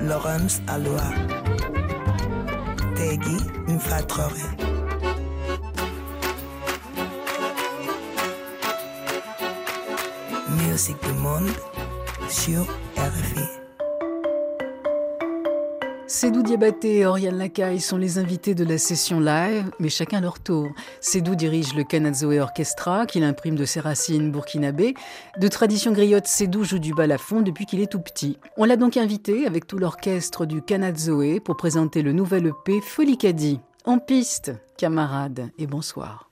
Laurence 0.00 0.60
Aloha. 0.68 1.10
Tegui 2.94 3.38
Mfatrore. 3.68 4.46
Musique 10.48 11.02
du 11.02 11.12
monde 11.14 11.50
sur 12.28 12.62
RFI. 12.96 13.65
Sédou 16.16 16.42
Diabaté 16.42 17.00
et 17.00 17.06
Oriane 17.06 17.36
Lacaille 17.36 17.78
sont 17.78 17.98
les 17.98 18.16
invités 18.16 18.54
de 18.54 18.64
la 18.64 18.78
session 18.78 19.20
live, 19.20 19.70
mais 19.78 19.90
chacun 19.90 20.22
leur 20.22 20.40
tour. 20.40 20.70
Sédou 21.02 21.34
dirige 21.34 21.74
le 21.74 21.84
Kanadzoé 21.84 22.40
Orchestra, 22.40 23.04
qu'il 23.04 23.22
imprime 23.22 23.54
de 23.54 23.66
ses 23.66 23.80
racines 23.80 24.32
burkinabé. 24.32 24.94
De 25.38 25.46
tradition 25.48 25.92
griotte, 25.92 26.26
Sédou 26.26 26.64
joue 26.64 26.78
du 26.78 26.94
balafon 26.94 27.42
depuis 27.42 27.66
qu'il 27.66 27.82
est 27.82 27.92
tout 27.92 28.00
petit. 28.00 28.38
On 28.56 28.64
l'a 28.64 28.78
donc 28.78 28.96
invité 28.96 29.46
avec 29.46 29.66
tout 29.66 29.76
l'orchestre 29.76 30.46
du 30.46 30.62
Kanadzoé 30.62 31.38
pour 31.38 31.58
présenter 31.58 32.00
le 32.00 32.12
nouvel 32.12 32.46
EP 32.46 32.80
Folicadi. 32.80 33.60
En 33.84 33.98
piste, 33.98 34.52
camarades, 34.78 35.50
et 35.58 35.66
bonsoir. 35.66 36.30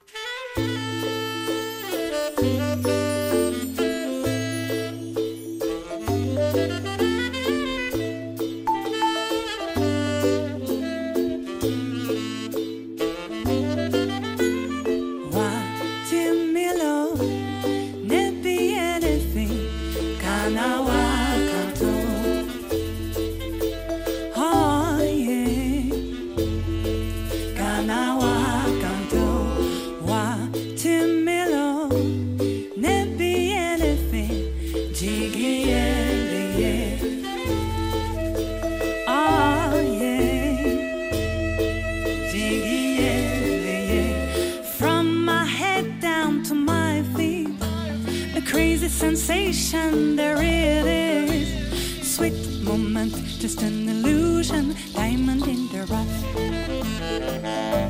Sensation 48.95 50.14
there 50.14 50.40
it 50.40 50.87
is. 50.87 52.14
Sweet 52.14 52.62
moment, 52.62 53.12
just 53.40 53.60
an 53.62 53.88
illusion. 53.88 54.76
Diamond 54.95 55.48
in 55.48 55.66
the 55.68 55.84
rough. 55.90 57.84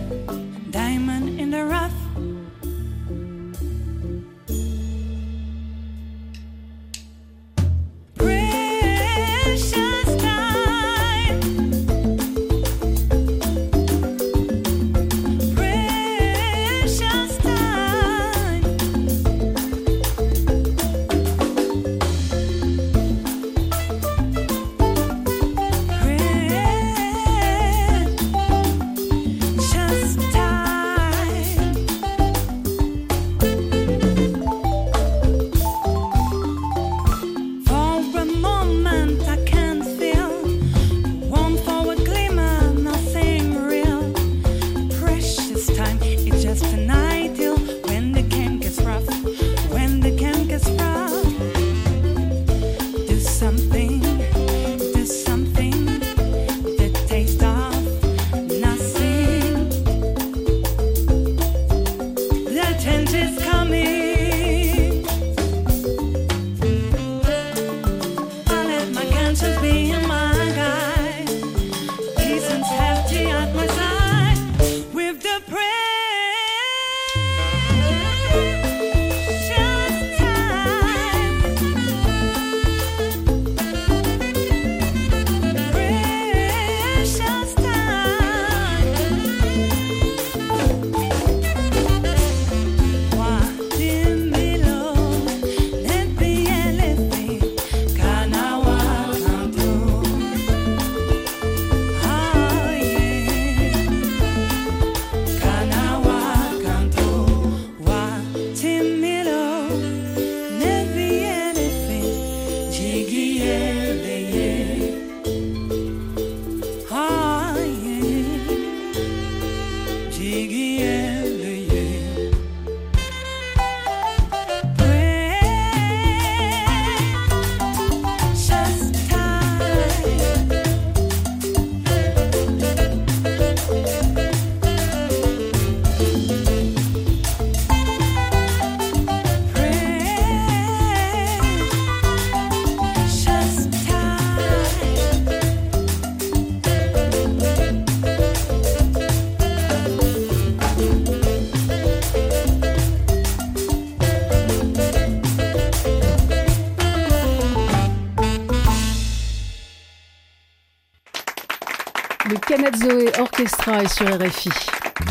Kanadzoé 162.84 163.10
Orchestra 163.18 163.82
est 163.82 163.88
sur 163.88 164.06
RFI. 164.06 164.50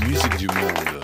Musique 0.08 0.38
du 0.38 0.48
monde. 0.48 1.04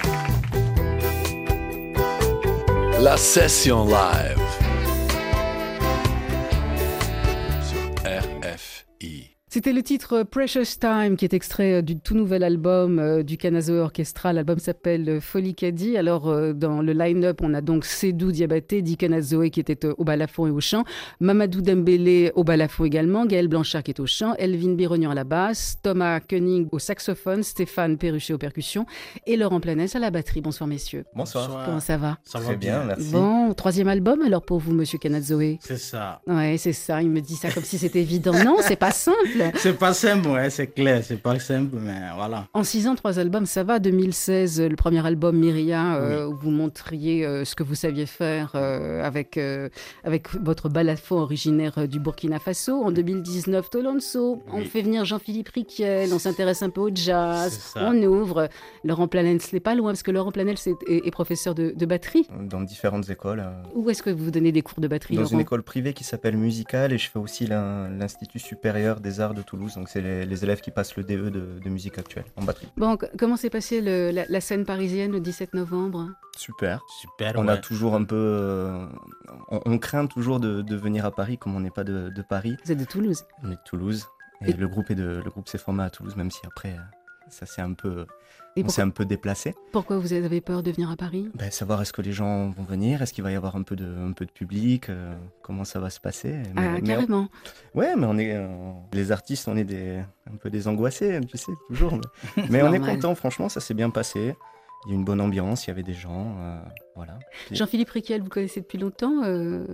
La 3.02 3.18
session 3.18 3.86
live. 3.86 4.39
C'était 9.52 9.74
le 9.74 9.82
titre 9.82 10.22
Precious 10.22 10.78
Time 10.80 11.18
qui 11.18 11.26
est 11.26 11.34
extrait 11.34 11.82
du 11.82 11.98
tout 12.00 12.14
nouvel 12.14 12.44
album 12.44 13.00
euh, 13.00 13.24
du 13.24 13.36
Canazo 13.36 13.74
Orchestra. 13.74 14.32
L'album 14.32 14.60
s'appelle 14.60 15.10
euh, 15.10 15.20
Folie 15.20 15.56
Caddy. 15.56 15.98
Alors 15.98 16.30
euh, 16.30 16.54
dans 16.54 16.84
le 16.84 16.94
line-up, 16.94 17.40
on 17.42 17.56
a 17.56 17.62
donc 17.62 17.84
Sédou 17.84 18.32
Diabaté, 18.32 18.84
Di 18.84 18.96
Canazoe 18.96 19.50
qui 19.50 19.60
était 19.60 19.88
euh, 19.88 19.96
au 19.98 20.04
balafon 20.04 20.46
et 20.46 20.52
au 20.52 20.60
chant, 20.60 20.84
Mamadou 21.20 21.62
Dembélé 21.62 22.32
au 22.36 22.44
balafon 22.44 22.86
également, 22.86 23.26
Gaël 23.26 23.48
Blanchard 23.48 23.82
qui 23.82 23.90
est 23.90 24.00
au 24.00 24.06
chant, 24.06 24.36
Elvin 24.38 24.76
Birognan 24.76 25.10
à 25.10 25.16
la 25.16 25.24
basse, 25.24 25.80
Thomas 25.82 26.20
Koenig 26.20 26.68
au 26.72 26.78
saxophone, 26.78 27.42
Stéphane 27.42 27.98
Perruchet 27.98 28.34
aux 28.34 28.38
percussions 28.38 28.86
et 29.26 29.36
Laurent 29.36 29.60
Planès 29.60 29.96
à 29.96 30.00
la 30.00 30.12
batterie. 30.12 30.42
Bonsoir 30.42 30.68
messieurs. 30.68 31.06
Bonsoir. 31.16 31.64
Comment 31.66 31.80
ça 31.80 31.98
va? 31.98 32.20
Ça 32.24 32.38
va 32.38 32.54
bien, 32.54 32.84
merci. 32.84 33.12
Bon, 33.12 33.52
troisième 33.56 33.88
album 33.88 34.22
alors 34.22 34.44
pour 34.44 34.60
vous, 34.60 34.74
monsieur 34.74 35.00
Canazoe. 35.00 35.58
C'est 35.62 35.80
ça. 35.80 36.22
Ouais, 36.28 36.58
c'est 36.60 36.72
ça. 36.72 37.02
Il 37.02 37.10
me 37.10 37.20
dit 37.20 37.36
ça 37.36 37.50
comme 37.50 37.64
si 37.64 37.80
c'était 37.80 38.02
évident. 38.02 38.34
Non, 38.44 38.58
c'est 38.62 38.76
pas 38.76 38.92
simple. 38.92 39.39
C'est 39.56 39.78
pas 39.78 39.94
simple, 39.94 40.28
ouais, 40.30 40.50
c'est 40.50 40.68
clair, 40.68 41.02
c'est 41.04 41.22
pas 41.22 41.38
simple, 41.40 41.78
mais 41.80 42.00
voilà. 42.16 42.48
En 42.54 42.64
six 42.64 42.88
ans, 42.88 42.96
trois 42.96 43.20
albums, 43.20 43.46
ça 43.46 43.64
va. 43.64 43.80
2016, 43.80 44.62
le 44.62 44.76
premier 44.76 45.06
album 45.06 45.38
Myria, 45.38 45.96
euh, 45.96 46.28
où 46.28 46.36
vous 46.36 46.52
montriez 46.52 47.26
euh, 47.26 47.46
ce 47.46 47.56
que 47.56 47.64
vous 47.64 47.76
saviez 47.76 48.06
faire 48.06 48.52
euh, 48.56 49.04
avec, 49.04 49.40
avec 50.04 50.34
votre 50.36 50.70
balafon 50.70 51.18
originaire 51.18 51.88
du 51.88 52.00
Burkina 52.00 52.40
Faso. 52.40 52.84
En 52.84 52.92
2019, 52.92 53.70
Tolonso. 53.70 54.42
On 54.52 54.62
fait 54.64 54.82
venir 54.82 55.06
Jean-Philippe 55.06 55.50
Riquel, 55.50 56.14
on 56.14 56.20
s'intéresse 56.20 56.62
un 56.64 56.70
peu 56.70 56.82
au 56.82 56.90
jazz, 56.94 57.74
on 57.76 57.94
ouvre. 58.04 58.50
Laurent 58.84 59.08
Planel, 59.08 59.40
n'est 59.54 59.60
pas 59.60 59.76
loin, 59.76 59.92
parce 59.92 60.04
que 60.04 60.12
Laurent 60.12 60.32
Planel 60.32 60.56
est, 60.66 61.08
est 61.08 61.12
professeur 61.12 61.56
de, 61.56 61.74
de 61.76 61.86
batterie. 61.86 62.28
Dans 62.50 62.62
différentes 62.62 63.10
écoles. 63.10 63.44
Où 63.76 63.90
est-ce 63.90 64.04
que 64.04 64.10
vous 64.10 64.32
donnez 64.32 64.52
des 64.52 64.62
cours 64.62 64.80
de 64.80 64.88
batterie, 64.88 65.16
Dans 65.16 65.22
Laurent 65.22 65.34
une 65.36 65.42
école 65.42 65.64
privée 65.64 65.94
qui 65.94 66.04
s'appelle 66.04 66.38
Musicale 66.38 66.94
et 66.94 66.98
je 66.98 67.10
fais 67.10 67.20
aussi 67.20 67.48
l'in- 67.48 67.90
l'Institut 67.90 68.40
supérieur 68.40 69.00
des 69.00 69.20
arts 69.20 69.29
de 69.34 69.42
Toulouse. 69.42 69.76
Donc 69.76 69.90
c'est 69.90 70.02
les, 70.02 70.26
les 70.26 70.44
élèves 70.44 70.62
qui 70.62 70.72
passent 70.72 70.96
le 70.96 71.04
DE 71.04 71.30
de, 71.30 71.60
de 71.64 71.70
musique 71.70 71.98
actuelle 71.98 72.26
en 72.36 72.44
batterie. 72.44 72.68
Bon, 72.78 72.98
comment 73.18 73.36
s'est 73.38 73.50
passée 73.50 73.82
le- 73.82 74.12
la, 74.12 74.26
la 74.28 74.42
scène 74.42 74.66
parisienne 74.66 75.12
le 75.12 75.20
17 75.20 75.54
novembre? 75.54 76.08
Super. 76.38 76.82
Super, 77.02 77.34
On 77.38 77.46
ouais. 77.48 77.54
a 77.54 77.58
toujours 77.58 77.96
un 77.96 78.04
peu. 78.04 78.16
euh, 78.16 78.86
on, 79.50 79.62
on 79.66 79.78
craint 79.78 80.06
toujours 80.08 80.40
de, 80.40 80.62
de 80.62 80.76
venir 80.76 81.06
à 81.06 81.12
Paris 81.12 81.38
comme 81.38 81.56
on 81.56 81.60
n'est 81.60 81.70
pas 81.72 81.84
de, 81.84 82.10
de 82.10 82.22
Paris. 82.22 82.56
Vous 82.66 82.72
êtes 82.72 82.78
de 82.80 82.86
Toulouse. 82.86 83.24
On 83.44 83.48
est 83.52 83.56
de 83.56 83.62
Toulouse. 83.66 84.06
Et, 84.46 84.52
Et- 84.52 84.54
le 84.54 84.68
groupe 84.68 84.90
est 84.92 84.96
de 84.96 85.22
le 85.24 85.30
groupe 85.30 85.48
s'est 85.50 85.58
formé 85.58 85.84
à 85.84 85.90
Toulouse, 85.90 86.16
même 86.16 86.32
si 86.32 86.40
après 86.46 86.70
euh, 86.74 86.80
ça 87.30 87.46
s'est 87.46 87.62
un 87.62 87.74
peu 87.74 88.06
Et 88.60 88.66
on 88.66 88.70
s'est 88.70 88.82
un 88.82 88.90
peu 88.90 89.06
déplacé. 89.06 89.56
pourquoi 89.72 89.98
vous 89.98 90.14
avez 90.14 90.42
peur 90.42 90.64
de 90.64 90.72
venir 90.72 90.90
à 90.92 90.96
Paris? 90.96 91.30
Ben, 91.36 91.50
savoir 91.52 91.82
est-ce 91.82 91.94
que 91.94 92.02
les 92.02 92.12
gens 92.12 92.50
vont 92.50 92.64
venir, 92.64 93.02
est-ce 93.02 93.14
qu'il 93.14 93.24
va 93.24 93.32
y 93.32 93.36
avoir 93.36 93.56
un 93.56 93.64
peu 93.64 93.76
de 93.76 93.86
un 93.86 94.12
peu 94.12 94.26
de 94.26 94.32
public, 94.32 94.90
euh, 94.90 95.14
comment 95.42 95.64
ça 95.64 95.80
va 95.80 95.90
se 95.90 96.00
passer. 96.00 96.34
Mais- 96.34 96.44
Ah, 96.58 96.62
mais 96.74 96.80
on- 96.82 96.86
carrément. 96.86 97.28
Ouais, 97.76 97.96
mais 97.96 98.06
on 98.06 98.18
est 98.18 98.34
euh, 98.36 98.48
les 98.94 99.12
artistes, 99.12 99.48
on 99.48 99.56
est 99.58 99.64
des 99.64 100.00
un 100.32 100.36
peu 100.38 100.50
des 100.50 100.68
angoissés, 100.68 101.20
tu 101.28 101.38
sais, 101.38 101.52
toujours. 101.68 102.00
Mais, 102.38 102.44
mais 102.50 102.64
on 102.64 102.74
est 102.74 102.80
content, 102.80 103.16
franchement, 103.16 103.50
ça 103.50 103.60
s'est 103.60 103.74
bien 103.74 103.90
passé. 103.90 104.36
Il 104.86 104.92
y 104.92 104.94
a 104.94 104.96
une 104.96 105.04
bonne 105.04 105.20
ambiance, 105.20 105.66
il 105.66 105.72
y 105.72 105.72
avait 105.72 105.84
des 105.84 105.94
gens, 105.94 106.38
euh, 106.40 106.58
voilà. 106.96 107.20
Jean-Philippe 107.52 107.90
Riquel, 107.90 108.22
vous 108.22 108.30
connaissez 108.30 108.62
depuis 108.62 108.78
longtemps 108.78 109.24
euh, 109.26 109.66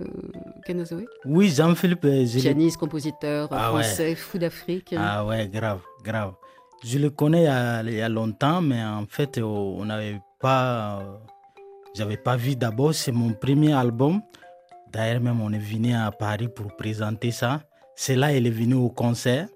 Canazoé 0.64 1.06
Oui, 1.24 1.48
Jean-Philippe, 1.48 2.00
Pianiste, 2.00 2.76
compositeur 2.76 3.48
Ah 3.52 3.72
ouais. 3.72 3.82
français, 3.84 4.14
fou 4.16 4.38
d'Afrique. 4.38 4.94
Ah 4.98 5.24
ouais, 5.24 5.48
grave, 5.48 5.80
grave. 6.02 6.32
Je 6.84 6.98
le 6.98 7.10
connais 7.10 7.44
il 7.86 7.94
y 7.94 8.00
a, 8.00 8.08
longtemps, 8.08 8.60
mais 8.60 8.82
en 8.82 9.06
fait, 9.06 9.38
euh, 9.38 9.42
on 9.42 9.86
n'avait 9.86 10.20
pas. 10.40 11.02
J'avais 11.94 12.18
pas 12.18 12.36
vu 12.36 12.56
d'abord, 12.56 12.94
c'est 12.94 13.12
mon 13.12 13.32
premier 13.32 13.72
album. 13.72 14.20
D'ailleurs, 14.92 15.20
même, 15.20 15.40
on 15.40 15.52
est 15.52 15.58
venu 15.58 15.94
à 15.94 16.10
Paris 16.10 16.48
pour 16.48 16.76
présenter 16.76 17.30
ça. 17.30 17.62
C'est 17.94 18.16
là 18.16 18.36
il 18.36 18.46
est 18.46 18.50
venu 18.50 18.74
au 18.74 18.90
concert. 18.90 19.48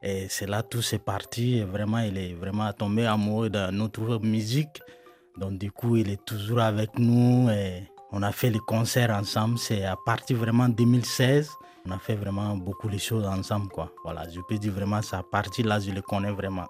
Et 0.00 0.26
c'est 0.28 0.46
là 0.46 0.62
tout 0.62 0.80
s'est 0.80 1.00
parti. 1.00 1.56
Et 1.56 1.64
vraiment, 1.64 1.98
il 1.98 2.16
est 2.16 2.34
vraiment 2.34 2.72
tombé 2.72 3.04
amoureux 3.06 3.50
de 3.50 3.70
notre 3.72 4.20
musique. 4.20 4.80
Donc, 5.36 5.58
du 5.58 5.72
coup, 5.72 5.96
il 5.96 6.08
est 6.08 6.24
toujours 6.24 6.60
avec 6.60 6.98
nous. 6.98 7.50
Et 7.50 7.82
on 8.12 8.22
a 8.22 8.30
fait 8.30 8.50
les 8.50 8.60
concerts 8.60 9.10
ensemble. 9.10 9.58
C'est 9.58 9.84
à 9.84 9.96
partir 10.06 10.36
vraiment 10.36 10.68
2016. 10.68 11.50
On 11.86 11.90
a 11.90 11.98
fait 11.98 12.16
vraiment 12.16 12.56
beaucoup 12.56 12.88
de 12.88 12.98
choses 12.98 13.26
ensemble, 13.26 13.68
quoi. 13.68 13.92
Voilà, 14.04 14.28
je 14.28 14.40
peux 14.40 14.58
dire 14.58 14.72
vraiment, 14.72 15.00
ça 15.02 15.22
partie 15.22 15.62
là, 15.62 15.80
je 15.80 15.90
le 15.90 16.02
connais 16.02 16.32
vraiment. 16.32 16.66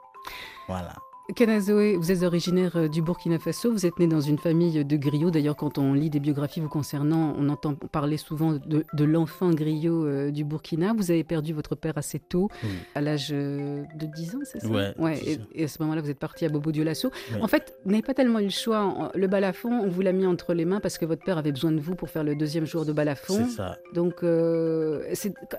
Voilà. 0.68 0.94
Canazoé, 1.36 1.96
vous 1.96 2.10
êtes 2.10 2.22
originaire 2.22 2.72
euh, 2.76 2.88
du 2.88 3.02
Burkina 3.02 3.38
Faso, 3.38 3.70
vous 3.70 3.84
êtes 3.84 3.98
né 3.98 4.06
dans 4.06 4.20
une 4.22 4.38
famille 4.38 4.82
de 4.82 4.96
griots. 4.96 5.30
D'ailleurs, 5.30 5.56
quand 5.56 5.76
on 5.76 5.92
lit 5.92 6.08
des 6.08 6.20
biographies 6.20 6.60
vous 6.60 6.70
concernant, 6.70 7.34
on 7.38 7.50
entend 7.50 7.74
parler 7.74 8.16
souvent 8.16 8.52
de, 8.54 8.84
de 8.94 9.04
l'enfant 9.04 9.50
griot 9.50 10.06
euh, 10.06 10.30
du 10.30 10.44
Burkina. 10.44 10.94
Vous 10.96 11.10
avez 11.10 11.24
perdu 11.24 11.52
votre 11.52 11.74
père 11.74 11.98
assez 11.98 12.18
tôt, 12.18 12.48
Oui. 12.64 12.70
à 12.94 13.02
l'âge 13.02 13.28
euh, 13.32 13.82
de 13.94 14.06
10 14.06 14.34
ans, 14.36 14.38
c'est 14.44 14.60
ça? 14.60 14.68
Ouais, 14.68 14.94
et, 15.12 15.16
c'est 15.16 15.34
ça. 15.34 15.40
et 15.54 15.64
à 15.64 15.68
ce 15.68 15.82
moment-là, 15.82 16.00
vous 16.00 16.08
êtes 16.10 16.18
parti 16.18 16.46
à 16.46 16.48
Bobo 16.48 16.72
Dioulasso. 16.72 17.10
En 17.42 17.46
fait, 17.46 17.74
vous 17.84 17.90
n'avez 17.90 18.02
pas 18.02 18.14
tellement 18.14 18.38
eu 18.40 18.44
le 18.44 18.48
choix. 18.50 19.12
Le 19.14 19.26
balafon, 19.26 19.70
on 19.70 19.88
vous 19.88 20.00
l'a 20.00 20.12
mis 20.12 20.26
entre 20.26 20.54
les 20.54 20.64
mains 20.64 20.80
parce 20.80 20.96
que 20.96 21.04
votre 21.04 21.22
père 21.24 21.36
avait 21.36 21.52
besoin 21.52 21.72
de 21.72 21.78
vous 21.80 21.94
pour 21.94 22.08
faire 22.08 22.24
le 22.24 22.36
deuxième 22.36 22.64
jour 22.64 22.86
de 22.86 22.92
balafon. 22.92 23.44
C'est 23.46 23.56
ça. 23.56 23.76
Donc, 23.94 24.22
euh, 24.22 25.02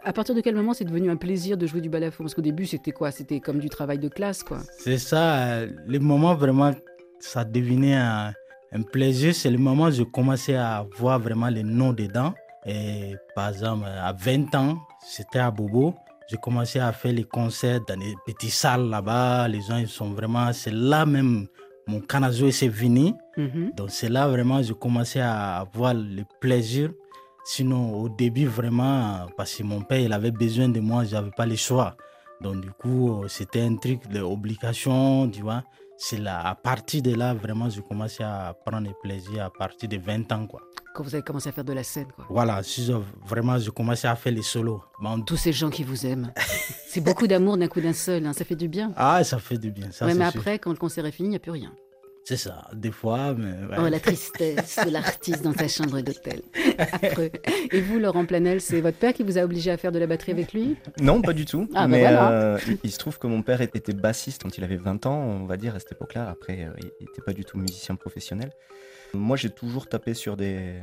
à 0.04 0.14
partir 0.14 0.34
de 0.34 0.42
quel 0.42 0.56
moment 0.56 0.74
c'est 0.74 0.86
devenu 0.86 1.12
un 1.12 1.16
plaisir 1.16 1.58
de 1.58 1.68
jouer 1.68 1.82
du 1.82 1.90
balafon? 1.90 2.24
Parce 2.24 2.34
qu'au 2.34 2.42
début, 2.42 2.66
c'était 2.66 2.92
quoi? 2.92 3.12
C'était 3.12 3.40
comme 3.40 3.60
du 3.60 3.70
travail 3.70 4.00
de 4.00 4.10
classe, 4.10 4.42
quoi. 4.42 4.58
C'est 4.80 4.98
ça, 4.98 5.59
le 5.88 6.00
moment 6.00 6.36
vraiment, 6.36 6.74
ça 7.20 7.44
devenait 7.44 7.96
un, 7.96 8.34
un 8.72 8.82
plaisir. 8.82 9.34
C'est 9.34 9.50
le 9.50 9.58
moment 9.58 9.86
où 9.86 9.92
je 9.92 10.04
commençais 10.04 10.56
à 10.56 10.86
voir 10.98 11.20
vraiment 11.20 11.48
les 11.50 11.64
noms 11.64 11.94
dedans. 11.94 12.34
Et 12.66 13.16
par 13.36 13.50
exemple, 13.50 13.86
à 13.86 14.14
20 14.14 14.54
ans, 14.56 14.78
c'était 15.06 15.40
à 15.40 15.52
Bobo. 15.52 15.96
J'ai 16.30 16.38
commencé 16.38 16.80
à 16.80 16.92
faire 16.92 17.14
les 17.14 17.24
concerts 17.24 17.80
dans 17.88 17.98
des 17.98 18.14
petites 18.26 18.52
salles 18.52 18.88
là-bas. 18.90 19.48
Les 19.48 19.62
gens, 19.62 19.78
ils 19.78 19.88
sont 19.88 20.12
vraiment. 20.12 20.52
C'est 20.54 20.74
là 20.74 21.06
même, 21.06 21.48
mon 21.88 22.02
canazo 22.02 22.52
s'est 22.52 22.68
venu. 22.68 23.14
Mhm. 23.38 23.72
Donc 23.76 23.90
c'est 23.90 24.10
là 24.10 24.28
vraiment 24.28 24.62
j'ai 24.62 24.74
commencé 24.76 25.20
à 25.20 25.58
avoir 25.58 25.94
le 25.94 26.24
plaisir. 26.40 26.92
Sinon 27.46 27.94
au 27.96 28.10
début 28.10 28.46
vraiment 28.46 29.26
parce 29.36 29.56
que 29.56 29.64
mon 29.64 29.82
père 29.82 30.00
il 30.00 30.14
avait 30.14 30.32
besoin 30.32 30.70
de 30.70 30.80
moi, 30.80 31.04
j'avais 31.04 31.32
pas 31.32 31.48
le 31.48 31.56
choix. 31.56 31.96
Donc 32.42 32.62
du 32.62 32.72
coup 32.72 33.24
c'était 33.28 33.62
un 33.62 33.76
truc 33.76 34.08
d'obligation, 34.10 35.30
tu 35.30 35.42
vois. 35.42 35.64
C'est 35.98 36.18
là 36.18 36.48
à 36.48 36.56
partir 36.56 37.02
de 37.02 37.14
là 37.14 37.34
vraiment 37.34 37.70
j'ai 37.70 37.82
commencé 37.82 38.24
à 38.24 38.56
prendre 38.66 38.90
plaisir 39.02 39.44
à 39.46 39.50
partir 39.50 39.90
de 39.90 39.98
20 39.98 40.32
ans 40.32 40.48
quoi. 40.48 40.62
Quand 40.96 41.04
vous 41.04 41.14
avez 41.14 41.24
commencé 41.24 41.50
à 41.50 41.52
faire 41.52 41.64
de 41.66 41.74
la 41.74 41.84
scène, 41.84 42.08
quoi. 42.16 42.26
Voilà, 42.30 42.62
je- 42.62 42.94
vraiment 43.26 43.58
j'ai 43.60 43.70
commencé 43.72 44.08
à 44.08 44.16
faire 44.16 44.34
les 44.34 44.42
solos. 44.42 44.82
Bon, 45.02 45.22
Tous 45.22 45.38
ces 45.38 45.52
gens 45.54 45.70
qui 45.70 45.84
vous 45.84 46.06
aiment. 46.06 46.32
c'est 46.88 47.02
beaucoup 47.02 47.28
d'amour 47.28 47.58
d'un 47.58 47.68
coup 47.68 47.82
d'un 47.82 47.94
seul, 47.94 48.26
hein, 48.26 48.34
ça 48.34 48.44
fait 48.46 48.56
du 48.56 48.68
bien. 48.70 48.92
ah 48.96 49.24
ça 49.24 49.38
fait 49.40 49.58
du 49.58 49.72
bien 49.72 49.92
ça. 49.92 50.06
ouais, 50.06 50.14
mais 50.14 50.30
sûr. 50.32 50.40
après, 50.40 50.58
quand 50.60 50.72
le 50.72 50.78
concert 50.78 51.06
est 51.06 51.12
fini, 51.12 51.28
il 51.28 51.32
n'y 51.32 51.36
a 51.36 51.40
plus 51.40 51.52
rien. 51.52 51.74
C'est 52.26 52.38
ça, 52.38 52.68
des 52.74 52.92
fois 52.92 53.34
mais 53.34 53.52
ouais. 53.52 53.78
Oh, 53.80 53.88
la 53.88 54.00
tristesse 54.00 54.80
de 54.86 54.92
l'artiste 54.92 55.42
dans 55.42 55.54
sa 55.54 55.68
chambre 55.68 56.00
d'hôtel. 56.02 56.42
Affreux. 56.78 57.32
Et 57.72 57.82
vous, 57.82 57.98
Laurent 57.98 58.26
Planel, 58.26 58.62
c'est 58.62 58.82
votre 58.82 58.98
père 58.98 59.14
qui 59.14 59.24
vous 59.24 59.38
a 59.40 59.42
obligé 59.44 59.72
à 59.72 59.78
faire 59.78 59.92
de 59.92 59.98
la 59.98 60.06
batterie 60.06 60.34
avec 60.34 60.54
lui? 60.54 60.76
Non, 61.02 61.22
pas 61.24 61.34
du 61.34 61.46
tout. 61.46 61.68
Ah, 61.74 61.82
bah 61.82 61.88
mais 61.88 62.02
voilà. 62.02 62.32
euh, 62.32 62.60
il, 62.68 62.78
il 62.84 62.92
se 62.92 63.00
trouve 63.00 63.18
que 63.18 63.26
mon 63.26 63.42
père 63.42 63.62
était 63.62 63.94
bassiste 63.94 64.44
quand 64.44 64.58
il 64.60 64.64
avait 64.64 64.76
20 64.78 65.08
ans, 65.08 65.18
on 65.18 65.46
va 65.46 65.58
dire, 65.58 65.76
à 65.76 65.80
cette 65.80 65.94
époque-là. 65.94 66.30
Après, 66.30 66.66
euh, 66.66 66.72
il 67.00 67.08
n'était 67.08 67.22
pas 67.26 67.34
du 67.34 67.44
tout 67.46 67.58
musicien 67.58 67.96
professionnel. 67.96 68.52
Moi, 69.16 69.36
j'ai 69.36 69.50
toujours 69.50 69.88
tapé 69.88 70.14
sur 70.14 70.38
des, 70.38 70.76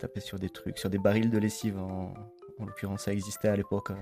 tapé 0.00 0.20
sur 0.20 0.38
des 0.38 0.50
trucs, 0.50 0.76
sur 0.78 0.90
des 0.90 0.98
barils 0.98 1.30
de 1.30 1.38
lessive. 1.38 1.78
En, 1.78 2.12
en 2.60 2.66
l'occurrence, 2.66 3.02
ça 3.02 3.12
existait 3.12 3.48
à 3.48 3.56
l'époque. 3.56 3.90
euh. 3.90 3.94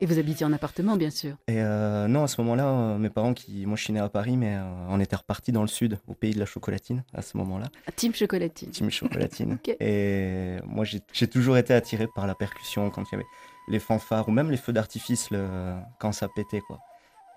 Et 0.00 0.06
vous 0.06 0.18
habitiez 0.18 0.44
en 0.44 0.52
appartement, 0.52 0.96
bien 0.96 1.10
sûr. 1.10 1.36
Et 1.46 1.60
euh, 1.62 2.08
non, 2.08 2.24
à 2.24 2.26
ce 2.26 2.40
moment-là, 2.40 2.66
euh, 2.66 2.98
mes 2.98 3.10
parents, 3.10 3.32
qui, 3.34 3.64
moi 3.66 3.76
je 3.76 3.84
suis 3.84 3.92
né 3.92 4.00
à 4.00 4.08
Paris, 4.08 4.36
mais 4.36 4.56
euh, 4.56 4.62
on 4.88 4.98
était 5.00 5.16
repartis 5.16 5.52
dans 5.52 5.62
le 5.62 5.68
sud, 5.68 5.98
au 6.08 6.14
pays 6.14 6.34
de 6.34 6.38
la 6.40 6.46
chocolatine, 6.46 7.04
à 7.14 7.22
ce 7.22 7.36
moment-là. 7.36 7.68
Team 7.96 8.12
Chocolatine. 8.14 8.70
Team 8.70 8.90
chocolatine. 8.90 9.58
Et 9.80 10.56
moi, 10.66 10.84
j'ai 10.84 11.00
j'ai 11.12 11.28
toujours 11.28 11.56
été 11.56 11.72
attiré 11.74 12.06
par 12.14 12.26
la 12.26 12.34
percussion 12.34 12.90
quand 12.90 13.02
il 13.10 13.12
y 13.12 13.14
avait 13.16 13.26
les 13.68 13.78
fanfares 13.78 14.28
ou 14.28 14.32
même 14.32 14.50
les 14.50 14.56
feux 14.56 14.72
d'artifice 14.72 15.30
le- 15.30 15.74
quand 16.00 16.10
ça 16.12 16.28
pétait, 16.28 16.60
quoi. 16.60 16.78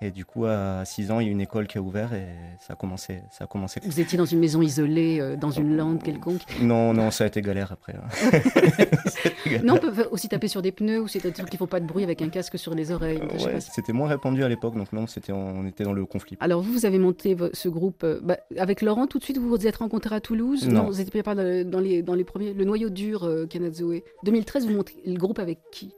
Et 0.02 0.12
du 0.12 0.26
coup, 0.26 0.46
à 0.46 0.84
6 0.84 1.10
ans, 1.12 1.20
il 1.22 1.26
y 1.28 1.30
a 1.30 1.32
une 1.32 1.40
école 1.42 1.68
qui 1.68 1.78
a 1.78 1.82
ouvert 1.82 2.14
et 2.14 2.26
ça 2.60 2.74
a 2.74 2.76
commencé. 2.76 3.22
Ça 3.32 3.46
a 3.46 3.48
commencé. 3.48 3.80
Vous 3.84 4.00
étiez 4.00 4.18
dans 4.18 4.26
une 4.26 4.40
maison 4.40 4.62
isolée, 4.62 5.20
euh, 5.22 5.38
dans 5.38 5.52
une 5.52 5.76
lande 5.78 6.04
quelconque. 6.04 6.42
Non, 6.62 6.94
non, 6.94 7.12
ça 7.12 7.24
a 7.24 7.28
été 7.28 7.42
galère 7.42 7.72
après. 7.72 7.94
hein. 7.96 8.40
Galère. 9.46 9.64
Non, 9.64 9.76
on 9.76 9.78
peut 9.80 10.08
aussi 10.12 10.28
taper 10.28 10.48
sur 10.48 10.62
des 10.62 10.72
pneus 10.72 11.00
ou 11.02 11.08
c'est 11.08 11.22
des 11.24 11.32
trucs 11.32 11.50
qui 11.50 11.58
font 11.58 11.68
pas 11.68 11.80
de 11.80 11.86
bruit 11.86 12.04
avec 12.04 12.22
un 12.22 12.30
casque 12.30 12.58
sur 12.60 12.74
les 12.76 12.92
oreilles. 12.92 13.22
Ouais, 13.46 13.62
si- 13.62 13.72
c'était 13.72 13.94
moins 13.94 14.08
répandu 14.10 14.44
à 14.44 14.50
l'époque, 14.50 14.76
donc 14.76 14.92
non, 14.92 15.08
c'était 15.08 15.32
on 15.32 15.66
était 15.66 15.84
dans 15.84 15.94
le 15.94 16.06
conflit. 16.06 16.36
Alors 16.40 16.62
vous, 16.62 16.74
vous 16.74 16.86
avez 16.86 16.98
monté 17.00 17.36
ce 17.54 17.70
groupe 17.70 18.04
euh, 18.04 18.20
bah, 18.24 18.38
avec 18.58 18.82
Laurent. 18.82 19.08
Tout 19.08 19.20
de 19.20 19.24
suite, 19.24 19.38
vous 19.38 19.48
vous 19.50 19.68
êtes 19.68 19.78
rencontrés 19.78 20.16
à 20.16 20.20
Toulouse? 20.20 20.68
Non. 20.68 20.86
vous 20.90 20.98
n'étiez 20.98 21.24
pas 21.24 21.36
dans, 21.36 21.44
le- 21.44 21.64
dans 21.64 21.80
les 21.80 22.02
dans 22.02 22.16
les 22.16 22.24
premiers. 22.24 22.54
Le 22.54 22.66
noyau 22.66 22.90
dur, 22.90 23.24
euh, 23.24 23.46
Kanazoe. 23.46 24.02
2013, 24.24 24.68
vous 24.68 24.74
montez 24.74 24.96
le 25.06 25.16
groupe 25.18 25.40
avec 25.40 25.60
qui? 25.72 25.94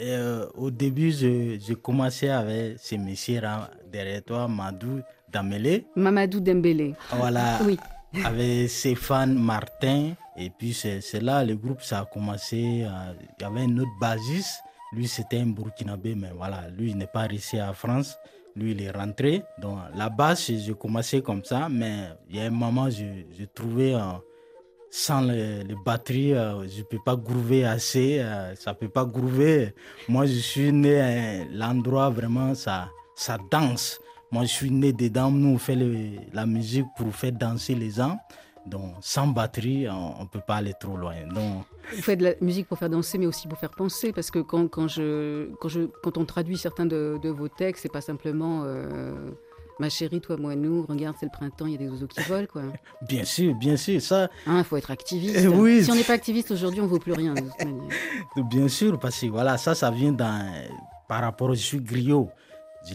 Euh, 0.00 0.46
au 0.56 0.70
début, 0.70 1.10
je- 1.12 1.58
j'ai 1.60 1.74
commencé 1.74 2.28
avec 2.28 2.76
ces 2.78 2.98
messieurs 2.98 3.40
là, 3.40 3.70
derrière 3.90 4.22
toi, 4.24 4.48
Madou 4.48 5.00
Damele. 5.30 5.84
Mamadou 5.96 6.40
Dembélé. 6.40 6.94
Voilà, 7.16 7.58
Oui. 7.64 7.78
avec 8.24 8.68
Stéphane 8.70 9.34
Martin. 9.38 10.12
Et 10.36 10.50
puis 10.50 10.72
c'est 10.72 11.20
là 11.20 11.44
le 11.44 11.56
groupe 11.56 11.82
ça 11.82 12.00
a 12.00 12.04
commencé. 12.04 12.84
euh, 12.84 13.12
Il 13.38 13.42
y 13.42 13.44
avait 13.44 13.60
un 13.62 13.78
autre 13.78 13.90
bassiste 14.00 14.60
Lui, 14.92 15.06
c'était 15.06 15.38
un 15.40 15.46
Burkinabé, 15.48 16.14
mais 16.14 16.30
voilà, 16.34 16.68
lui, 16.70 16.90
il 16.92 16.96
n'est 16.96 17.06
pas 17.06 17.26
resté 17.26 17.60
à 17.60 17.74
France. 17.74 18.16
Lui, 18.56 18.70
il 18.72 18.80
est 18.82 18.90
rentré. 18.90 19.42
Donc, 19.60 19.76
là-bas, 19.94 20.34
j'ai 20.34 20.58
j'ai 20.58 20.72
commencé 20.74 21.20
comme 21.20 21.44
ça, 21.44 21.68
mais 21.68 22.04
il 22.30 22.36
y 22.36 22.40
a 22.40 22.44
un 22.46 22.50
moment, 22.50 22.88
j'ai 22.88 23.26
j'ai 23.36 23.46
trouvé, 23.48 23.94
euh, 23.94 24.00
sans 24.90 25.20
les, 25.20 25.64
batteries, 25.84 26.34
euh, 26.34 26.66
je 26.68 26.78
ne 26.78 26.84
peux 26.84 26.98
pas 27.04 27.16
groover 27.16 27.64
assez, 27.64 28.20
euh, 28.20 28.54
ça 28.54 28.72
ne 28.72 28.76
peut 28.76 28.88
pas 28.88 29.04
groover. 29.04 29.74
Moi, 30.08 30.26
je 30.26 30.38
suis 30.38 30.72
né 30.72 31.00
à 31.00 31.44
l'endroit 31.52 32.10
vraiment, 32.10 32.54
ça, 32.54 32.88
ça 33.14 33.38
danse. 33.50 34.00
Moi, 34.30 34.42
je 34.42 34.48
suis 34.48 34.70
né 34.70 34.92
dedans. 34.92 35.30
Nous, 35.30 35.54
on 35.54 35.58
fait 35.58 35.76
la 36.32 36.46
musique 36.46 36.86
pour 36.96 37.14
faire 37.14 37.32
danser 37.32 37.74
les 37.74 37.90
gens. 37.90 38.18
Donc, 38.66 38.96
sans 39.00 39.26
batterie, 39.26 39.88
on 39.88 40.22
ne 40.22 40.28
peut 40.28 40.42
pas 40.46 40.56
aller 40.56 40.74
trop 40.78 40.96
loin. 40.96 41.14
Donc, 41.34 41.64
Vous 41.94 42.02
faites 42.02 42.18
de 42.18 42.24
la 42.24 42.34
musique 42.42 42.68
pour 42.68 42.78
faire 42.78 42.90
danser, 42.90 43.16
mais 43.16 43.26
aussi 43.26 43.48
pour 43.48 43.58
faire 43.58 43.70
penser, 43.70 44.12
parce 44.12 44.30
que 44.30 44.40
quand, 44.40 44.68
quand, 44.68 44.88
je, 44.88 45.48
quand, 45.54 45.68
je, 45.68 45.82
quand 46.02 46.18
on 46.18 46.26
traduit 46.26 46.58
certains 46.58 46.84
de, 46.84 47.18
de 47.22 47.30
vos 47.30 47.48
textes, 47.48 47.82
c'est 47.82 47.92
pas 47.92 48.02
simplement 48.02 48.64
euh, 48.64 49.30
Ma 49.80 49.88
chérie, 49.88 50.20
toi, 50.20 50.36
moi, 50.36 50.56
nous, 50.56 50.84
regarde, 50.88 51.14
c'est 51.20 51.26
le 51.26 51.30
printemps, 51.32 51.66
il 51.66 51.72
y 51.72 51.74
a 51.76 51.78
des 51.78 51.88
oiseaux 51.88 52.08
qui 52.08 52.20
volent, 52.22 52.46
quoi. 52.50 52.62
bien 53.08 53.24
sûr, 53.24 53.54
bien 53.54 53.76
sûr, 53.76 54.02
ça, 54.02 54.28
Il 54.46 54.64
faut 54.64 54.76
être 54.76 54.90
activiste. 54.90 55.36
Eh 55.38 55.46
oui. 55.46 55.84
Si 55.84 55.90
on 55.90 55.94
n'est 55.94 56.02
pas 56.02 56.14
activiste 56.14 56.50
aujourd'hui, 56.50 56.80
on 56.80 56.86
vaut 56.86 56.98
plus 56.98 57.12
rien, 57.12 57.34
de 57.34 57.40
toute 57.42 57.64
manière. 57.64 57.88
Bien 58.50 58.66
sûr, 58.68 58.98
parce 58.98 59.20
que 59.20 59.26
voilà, 59.26 59.56
ça, 59.56 59.74
ça 59.74 59.90
vient 59.90 60.12
dans, 60.12 60.52
par 61.08 61.20
rapport 61.22 61.50
au 61.50 61.54
je 61.54 61.60
suis 61.60 61.80
griot. 61.80 62.28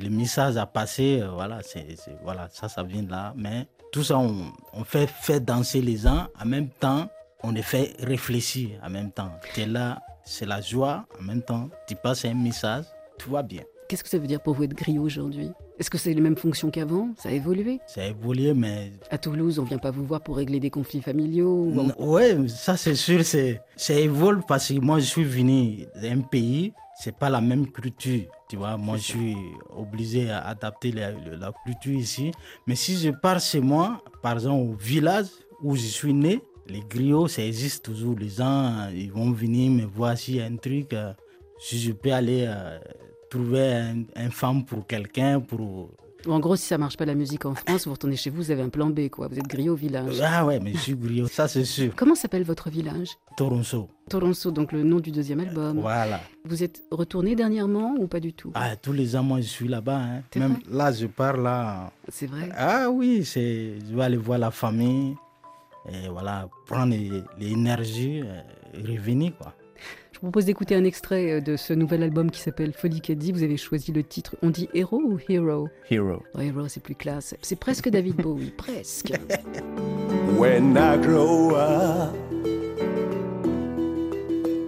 Le 0.01 0.09
message 0.09 0.57
à 0.57 0.65
passer, 0.65 1.19
euh, 1.21 1.29
voilà, 1.31 1.61
c'est- 1.61 1.95
voilà, 2.23 2.47
ça, 2.51 2.67
ça 2.67 2.83
vient 2.83 3.03
de 3.03 3.11
là. 3.11 3.33
Mais 3.37 3.67
tout 3.91 4.03
ça, 4.03 4.17
on, 4.17 4.51
on 4.73 4.83
fait, 4.83 5.07
fait 5.07 5.39
danser 5.39 5.81
les 5.81 5.97
gens, 5.97 6.27
en 6.41 6.45
même 6.45 6.69
temps, 6.69 7.07
on 7.43 7.51
les 7.51 7.61
fait 7.61 7.93
réfléchir 7.99 8.79
en 8.83 8.89
même 8.89 9.11
temps. 9.11 9.29
Tu 9.53 9.61
es 9.61 9.65
là, 9.67 10.01
c'est 10.25 10.45
la 10.45 10.61
joie, 10.61 11.05
en 11.19 11.23
même 11.23 11.41
temps, 11.43 11.69
tu 11.87 11.95
passes 11.95 12.25
un 12.25 12.33
message, 12.33 12.85
tout 13.19 13.29
va 13.31 13.43
bien. 13.43 13.61
Qu'est-ce 13.87 14.03
que 14.03 14.09
ça 14.09 14.17
veut 14.17 14.25
dire 14.27 14.41
pour 14.41 14.55
vous 14.55 14.63
être 14.63 14.73
griot 14.73 15.03
aujourd'hui? 15.03 15.51
Est-ce 15.79 15.89
que 15.89 15.97
c'est 15.97 16.13
les 16.13 16.21
mêmes 16.21 16.37
fonctions 16.37 16.69
qu'avant? 16.69 17.09
Ça 17.17 17.29
a 17.29 17.31
évolué? 17.31 17.79
Ça 17.87 18.01
a 18.03 18.05
évolué, 18.07 18.53
mais 18.53 18.91
À 19.09 19.17
Toulouse, 19.17 19.57
on 19.59 19.63
vient 19.63 19.79
pas 19.79 19.91
vous 19.91 20.05
voir 20.05 20.21
pour 20.21 20.37
régler 20.37 20.59
des 20.59 20.69
conflits 20.69 21.01
familiaux 21.01 21.49
ou- 21.49 21.91
Ouais, 22.13 22.37
ça 22.47 22.77
c'est 22.77 22.95
sûr, 22.95 23.25
c'est, 23.25 23.59
ça 23.75 23.93
évolue 23.95 24.41
parce 24.47 24.67
que 24.69 24.73
moi 24.79 24.99
je 24.99 25.05
suis 25.05 25.23
venu 25.23 25.85
d'un 25.99 26.21
pays, 26.21 26.73
c'est 26.95 27.17
pas 27.17 27.29
la 27.29 27.41
même 27.41 27.71
culture, 27.71 28.21
tu 28.49 28.55
vois. 28.57 28.77
Moi 28.77 28.97
je 28.97 29.01
suis 29.03 29.35
obligé 29.75 30.29
à 30.29 30.47
adapter 30.47 30.91
la, 30.91 31.11
la 31.11 31.51
culture 31.65 31.93
ici. 31.93 32.31
Mais 32.67 32.75
si 32.75 32.95
je 32.97 33.09
pars 33.09 33.39
chez 33.39 33.59
moi, 33.59 34.03
par 34.21 34.33
exemple 34.33 34.69
au 34.71 34.75
village 34.75 35.25
où 35.63 35.75
je 35.75 35.81
suis 35.87 36.13
né, 36.13 36.39
les 36.67 36.81
griots, 36.87 37.27
ça 37.27 37.43
existe 37.43 37.83
toujours. 37.85 38.15
Les 38.17 38.29
gens, 38.29 38.89
ils 38.93 39.11
vont 39.11 39.31
venir 39.31 39.71
me 39.71 39.85
voir 39.85 40.17
s'il 40.17 40.35
y 40.35 40.41
a 40.41 40.45
un 40.45 40.55
truc, 40.55 40.93
euh, 40.93 41.13
si 41.59 41.79
je 41.79 41.91
peux 41.93 42.13
aller 42.13 42.45
euh, 42.47 42.77
trouver 43.33 43.73
un, 43.73 44.03
un 44.15 44.29
femme 44.29 44.63
pour 44.65 44.85
quelqu'un, 44.85 45.39
pour... 45.39 45.89
Ou 46.25 46.31
en 46.31 46.39
gros, 46.39 46.55
si 46.55 46.65
ça 46.65 46.77
marche 46.77 46.95
pas 46.95 47.03
la 47.05 47.15
musique 47.15 47.45
en 47.45 47.53
France, 47.53 47.85
vous 47.85 47.91
retournez 47.91 48.15
chez 48.15 48.29
vous, 48.29 48.37
vous 48.43 48.51
avez 48.51 48.61
un 48.61 48.69
plan 48.69 48.89
B, 48.89 49.09
quoi. 49.09 49.27
Vous 49.27 49.37
êtes 49.37 49.47
griot 49.47 49.73
au 49.73 49.75
village. 49.75 50.21
Ah 50.23 50.45
ouais, 50.45 50.57
mais 50.61 50.71
je 50.71 50.77
suis 50.77 50.95
griot, 50.95 51.27
ça 51.27 51.49
c'est 51.49 51.65
sûr. 51.65 51.91
Comment 51.97 52.15
s'appelle 52.15 52.43
votre 52.45 52.69
village? 52.69 53.09
Toronto, 53.35 53.89
Toronto, 54.09 54.51
donc 54.51 54.71
le 54.71 54.83
nom 54.83 54.99
du 55.01 55.11
deuxième 55.11 55.41
album. 55.41 55.79
voilà. 55.81 56.21
Vous 56.45 56.63
êtes 56.63 56.81
retourné 56.91 57.35
dernièrement 57.35 57.95
ou 57.99 58.07
pas 58.07 58.21
du 58.21 58.31
tout? 58.31 58.51
Ah, 58.55 58.75
tous 58.77 58.93
les 58.93 59.17
ans, 59.17 59.23
moi, 59.23 59.41
je 59.41 59.47
suis 59.47 59.67
là-bas. 59.67 59.97
hein. 59.99 60.21
Même 60.37 60.59
là, 60.71 60.93
je 60.93 61.07
pars 61.07 61.35
là. 61.35 61.91
C'est 62.07 62.27
vrai? 62.27 62.47
Ah 62.55 62.89
oui, 62.89 63.25
c'est, 63.25 63.73
je 63.85 63.93
vais 63.93 64.03
aller 64.03 64.17
voir 64.17 64.37
la 64.39 64.51
famille. 64.51 65.15
Et 65.91 66.07
voilà, 66.07 66.47
prendre 66.67 66.95
l'énergie 67.37 68.21
euh, 68.23 68.39
et 68.79 68.81
revenir, 68.97 69.35
quoi. 69.37 69.53
Je 70.23 70.27
vous 70.27 70.31
propose 70.31 70.45
d'écouter 70.45 70.73
un 70.73 70.85
extrait 70.85 71.31
euh, 71.33 71.41
de 71.41 71.57
ce 71.57 71.73
nouvel 71.73 72.01
album 72.01 72.31
qui 72.31 72.39
s'appelle 72.39 72.71
Folie 72.71 73.01
Caddy. 73.01 73.33
Vous 73.33 73.43
avez 73.43 73.57
choisi 73.57 73.91
le 73.91 74.03
titre. 74.03 74.37
On 74.41 74.51
dit 74.51 74.69
héros 74.73 75.01
ou 75.03 75.19
hero? 75.27 75.67
Hero. 75.91 76.23
Oh, 76.33 76.39
Hero, 76.39 76.69
c'est 76.69 76.79
plus 76.81 76.95
classe. 76.95 77.35
C'est 77.41 77.59
presque 77.59 77.89
David 77.89 78.15
Bowie, 78.15 78.51
presque. 78.57 79.11
When 80.37 80.77
I 80.77 80.95
grow 80.95 81.55
up, 81.55 82.15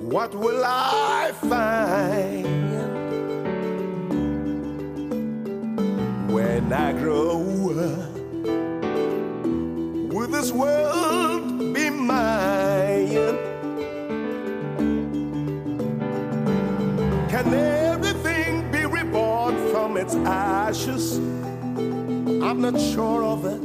what 0.01 0.35
will 0.35 0.61
I 0.61 1.31
find? 1.39 2.45
When 6.33 6.73
I 6.73 6.91
grow 7.01 7.71
up, 7.71 8.13
will 10.11 10.27
this 10.27 10.51
world 10.51 11.24
Everything 17.53 18.69
be 18.71 18.85
reborn 18.85 19.55
from 19.71 19.97
its 19.97 20.15
ashes? 20.15 21.17
I'm 21.17 22.61
not 22.61 22.79
sure 22.79 23.23
of 23.23 23.45
it. 23.45 23.61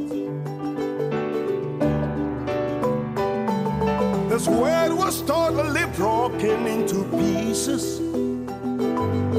This 4.29 4.47
world 4.47 4.97
was 4.97 5.21
totally 5.23 5.85
broken 5.95 6.65
into 6.65 7.03
pieces. 7.17 7.99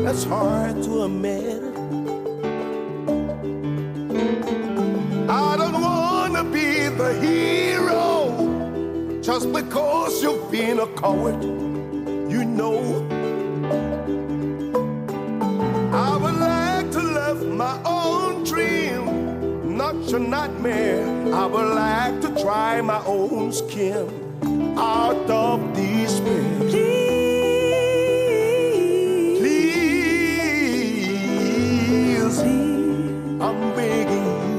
That's 0.04 0.24
hard 0.24 0.82
to 0.84 1.04
admit. 1.04 1.62
I 5.28 5.56
don't 5.56 5.80
wanna 5.80 6.44
be 6.44 6.88
the 6.88 7.14
hero 7.20 9.20
just 9.22 9.50
because 9.52 10.22
you've 10.22 10.50
been 10.50 10.78
a 10.78 10.86
coward. 10.88 11.42
You 12.30 12.44
know, 12.44 13.01
not 20.12 20.20
your 20.20 20.28
nightmare. 20.28 21.34
I 21.34 21.46
would 21.46 21.74
like 21.74 22.20
to 22.22 22.28
try 22.42 22.80
my 22.82 23.02
own 23.06 23.52
skin 23.52 24.08
out 24.76 25.30
of 25.30 25.74
these 25.74 26.20
despair. 26.20 26.68
Please, 29.38 29.88
I'm 33.40 33.74
begging 33.74 34.51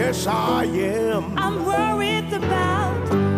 Yes, 0.00 0.26
I 0.26 0.64
am. 0.64 1.38
I'm 1.38 1.66
worried 1.66 2.32
about 2.32 3.29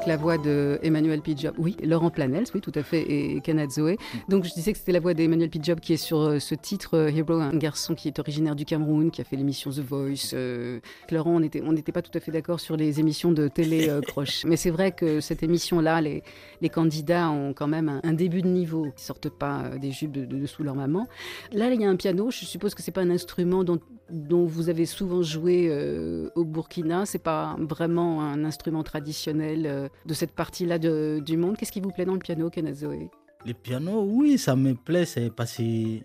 avec 0.00 0.08
la 0.08 0.16
voix 0.16 0.38
de 0.38 0.78
Emmanuel 0.82 1.20
P. 1.20 1.34
Job. 1.36 1.52
Oui, 1.58 1.76
Laurent 1.82 2.08
Planels, 2.08 2.46
oui, 2.54 2.62
tout 2.62 2.72
à 2.74 2.82
fait, 2.82 3.02
et 3.02 3.42
Kenneth 3.42 3.72
Zoé. 3.72 3.98
Donc 4.30 4.44
je 4.44 4.54
disais 4.54 4.72
que 4.72 4.78
c'était 4.78 4.92
la 4.92 5.00
voix 5.00 5.12
d'Emmanuel 5.12 5.50
P. 5.50 5.58
Job 5.62 5.78
qui 5.78 5.92
est 5.92 5.98
sur 5.98 6.20
euh, 6.20 6.38
ce 6.38 6.54
titre 6.54 6.96
euh, 6.96 7.10
Hero, 7.10 7.34
un 7.34 7.54
garçon 7.54 7.94
qui 7.94 8.08
est 8.08 8.18
originaire 8.18 8.56
du 8.56 8.64
Cameroun, 8.64 9.10
qui 9.10 9.20
a 9.20 9.24
fait 9.24 9.36
l'émission 9.36 9.70
The 9.70 9.80
Voice. 9.80 10.30
Euh, 10.32 10.80
Laurent, 11.10 11.32
on 11.32 11.40
n'était 11.40 11.60
on 11.62 11.74
pas 11.92 12.00
tout 12.00 12.16
à 12.16 12.20
fait 12.20 12.32
d'accord 12.32 12.60
sur 12.60 12.78
les 12.78 12.98
émissions 12.98 13.30
de 13.30 13.46
télé 13.48 13.90
euh, 13.90 14.00
croche. 14.06 14.46
Mais 14.46 14.56
c'est 14.56 14.70
vrai 14.70 14.92
que 14.92 15.20
cette 15.20 15.42
émission-là, 15.42 16.00
les, 16.00 16.22
les 16.62 16.68
candidats 16.70 17.28
ont 17.30 17.52
quand 17.52 17.68
même 17.68 17.90
un, 17.90 18.00
un 18.02 18.14
début 18.14 18.40
de 18.40 18.48
niveau. 18.48 18.86
Ils 18.86 19.02
sortent 19.02 19.28
pas 19.28 19.64
des 19.78 19.90
jupes 19.90 20.12
de, 20.12 20.24
de 20.24 20.38
dessous 20.38 20.62
leur 20.62 20.76
maman. 20.76 21.08
Là, 21.52 21.70
il 21.70 21.78
y 21.78 21.84
a 21.84 21.90
un 21.90 21.96
piano. 21.96 22.30
Je 22.30 22.46
suppose 22.46 22.74
que 22.74 22.82
c'est 22.82 22.92
pas 22.92 23.02
un 23.02 23.10
instrument 23.10 23.64
dont, 23.64 23.80
dont 24.10 24.44
vous 24.44 24.68
avez 24.68 24.86
souvent 24.86 25.22
joué 25.22 25.68
euh, 25.68 26.30
au 26.34 26.44
Burkina. 26.44 27.06
C'est 27.06 27.22
pas 27.22 27.56
vraiment 27.58 28.22
un 28.22 28.44
instrument 28.44 28.82
traditionnel 28.82 29.66
euh, 29.66 29.88
de 30.06 30.14
cette 30.14 30.32
partie-là 30.34 30.78
du 30.78 31.36
monde. 31.36 31.56
Qu'est-ce 31.56 31.72
qui 31.72 31.80
vous 31.80 31.90
plaît 31.90 32.04
dans 32.04 32.14
le 32.14 32.18
piano, 32.20 32.50
Kenazoe 32.50 33.08
Le 33.46 33.52
piano, 33.54 34.02
oui, 34.02 34.38
ça 34.38 34.56
me 34.56 34.74
plaît, 34.74 35.04
c'est 35.06 35.30
parce 35.34 35.56
que 35.56 35.98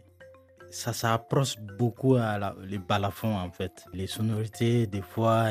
ça 0.69 0.93
s'approche 0.93 1.55
beaucoup 1.77 2.15
à 2.15 2.37
la, 2.37 2.55
les 2.65 2.77
balafons 2.79 3.35
en 3.35 3.49
fait. 3.51 3.85
Les 3.93 4.07
sonorités, 4.07 4.87
des 4.87 5.01
fois, 5.01 5.45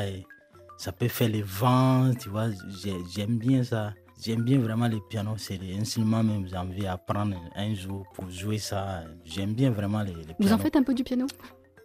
ça 0.77 0.91
peut 0.91 1.07
faire 1.07 1.29
les 1.29 1.41
vents, 1.41 2.11
tu 2.19 2.29
vois. 2.29 2.49
j'ai- 2.67 2.93
J'aime 3.13 3.37
bien 3.37 3.63
ça. 3.63 3.93
J'aime 4.23 4.43
bien 4.43 4.59
vraiment 4.59 4.87
le 4.87 4.99
piano, 5.09 5.31
c'est 5.37 5.57
l'instrument 5.57 6.23
même, 6.23 6.47
j'ai 6.47 6.55
envie 6.55 6.83
d'apprendre 6.83 7.35
un 7.55 7.73
jour 7.73 8.05
pour 8.13 8.29
jouer 8.29 8.59
ça. 8.59 9.03
J'aime 9.25 9.53
bien 9.53 9.71
vraiment 9.71 10.03
les, 10.03 10.13
les 10.13 10.35
Vous 10.39 10.53
en 10.53 10.57
faites 10.57 10.77
un 10.77 10.83
peu 10.83 10.93
du 10.93 11.03
piano? 11.03 11.27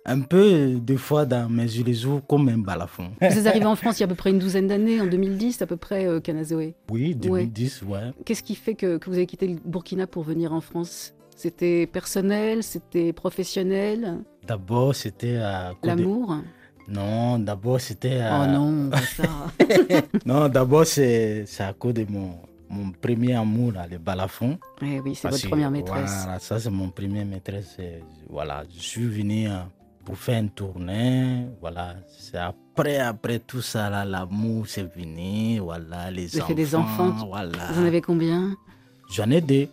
Un 0.06 0.20
peu, 0.22 0.76
des 0.80 0.96
fois, 0.96 1.26
dans, 1.26 1.48
mais 1.50 1.68
je 1.68 1.82
les 1.82 1.92
joue 1.94 2.20
comme 2.26 2.48
un 2.48 2.58
balafon. 2.58 3.10
Vous 3.20 3.26
êtes 3.38 3.46
arrivé 3.46 3.66
en 3.66 3.76
France 3.76 3.98
il 3.98 4.00
y 4.00 4.04
a 4.04 4.06
à 4.06 4.08
peu 4.08 4.14
près 4.14 4.30
une 4.30 4.38
douzaine 4.38 4.66
d'années, 4.66 5.00
en 5.00 5.06
2010 5.06 5.60
à 5.62 5.66
peu 5.66 5.76
près, 5.76 6.06
euh, 6.06 6.20
Kenazoe. 6.20 6.72
Oui, 6.90 7.14
2010, 7.14 7.82
ouais. 7.82 8.12
Qu'est-ce 8.24 8.42
qui 8.42 8.54
fait 8.54 8.74
que, 8.74 8.96
que 8.96 9.10
vous 9.10 9.16
avez 9.16 9.26
quitté 9.26 9.46
le 9.46 9.58
Burkina 9.64 10.06
pour 10.06 10.22
venir 10.22 10.52
en 10.54 10.60
France? 10.62 11.12
C'était 11.36 11.86
personnel 11.86 12.62
C'était 12.62 13.12
professionnel? 13.12 14.18
D'abord, 14.46 14.94
c'était 14.94 15.36
à 15.36 15.72
cause 15.80 15.92
de- 15.92 16.02
L'amour? 16.02 16.36
Non, 16.88 17.38
d'abord, 17.38 17.80
c'était. 17.80 18.20
Oh 18.32 18.46
non, 18.46 18.90
ça. 19.16 19.22
Non, 20.26 20.48
d'abord, 20.48 20.86
c'est 20.86 21.44
à 21.60 21.72
cause 21.72 21.94
de 21.94 22.04
mon, 22.08 22.32
mon 22.68 22.90
premier 22.90 23.34
amour, 23.34 23.72
là, 23.72 23.86
le 23.88 23.98
balafon. 23.98 24.58
Eh 24.82 24.98
oui, 25.00 25.14
c'est 25.14 25.28
votre 25.28 25.46
première 25.48 25.70
maîtresse. 25.70 26.10
Voilà, 26.24 26.38
ça, 26.40 26.58
c'est 26.58 26.70
mon 26.70 26.88
premier 26.88 27.24
maîtresse. 27.24 27.76
Voilà, 28.28 28.64
je 28.74 28.82
suis 28.82 29.06
venu 29.06 29.46
euh, 29.48 29.58
pour 30.10 30.18
faire 30.18 30.40
une 30.40 30.50
tournée. 30.50 31.46
Voilà, 31.60 31.94
c'est 32.18 32.36
après, 32.36 32.98
après 32.98 33.38
tout 33.38 33.62
ça, 33.62 33.88
là, 33.88 34.04
l'amour, 34.04 34.66
c'est 34.66 34.82
venu. 34.82 35.60
Voilà, 35.60 36.10
les 36.10 36.36
enfants. 36.36 36.48
fait 36.48 36.54
des 36.54 36.74
enfants, 36.74 37.12
Voilà. 37.28 37.70
Vous 37.70 37.80
en 37.80 37.84
avez 37.84 38.00
combien? 38.00 38.56
J'en 39.12 39.28
ai 39.30 39.40
deux. 39.40 39.66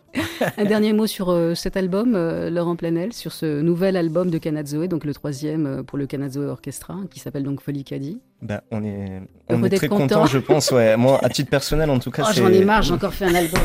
Un 0.57 0.65
dernier 0.65 0.93
mot 0.93 1.05
sur 1.05 1.29
euh, 1.29 1.53
cet 1.53 1.77
album, 1.77 2.15
euh, 2.15 2.49
Laurent 2.49 2.75
Planel, 2.75 3.13
sur 3.13 3.31
ce 3.31 3.61
nouvel 3.61 3.95
album 3.95 4.31
de 4.31 4.39
Kanadzoé, 4.39 4.87
donc 4.87 5.05
le 5.05 5.13
troisième 5.13 5.65
euh, 5.67 5.83
pour 5.83 5.99
le 5.99 6.07
Kanadzoé 6.07 6.45
Orchestra, 6.47 6.95
qui 7.11 7.19
s'appelle 7.19 7.43
donc 7.43 7.61
Folie 7.61 7.83
Caddy. 7.83 8.19
Ben, 8.41 8.61
on 8.71 8.83
est, 8.83 9.21
on 9.49 9.63
est 9.63 9.69
très 9.69 9.87
content. 9.87 10.25
je 10.25 10.39
pense. 10.39 10.71
Ouais. 10.71 10.97
Moi, 10.97 11.19
à 11.23 11.29
titre 11.29 11.51
personnel, 11.51 11.89
en 11.91 11.99
tout 11.99 12.09
cas, 12.09 12.23
Oh, 12.25 12.31
c'est. 12.33 12.41
j'en 12.41 12.47
ai 12.49 12.65
marre, 12.65 12.81
j'ai 12.81 12.93
encore 12.93 13.13
fait 13.13 13.25
un 13.25 13.35
album. 13.35 13.61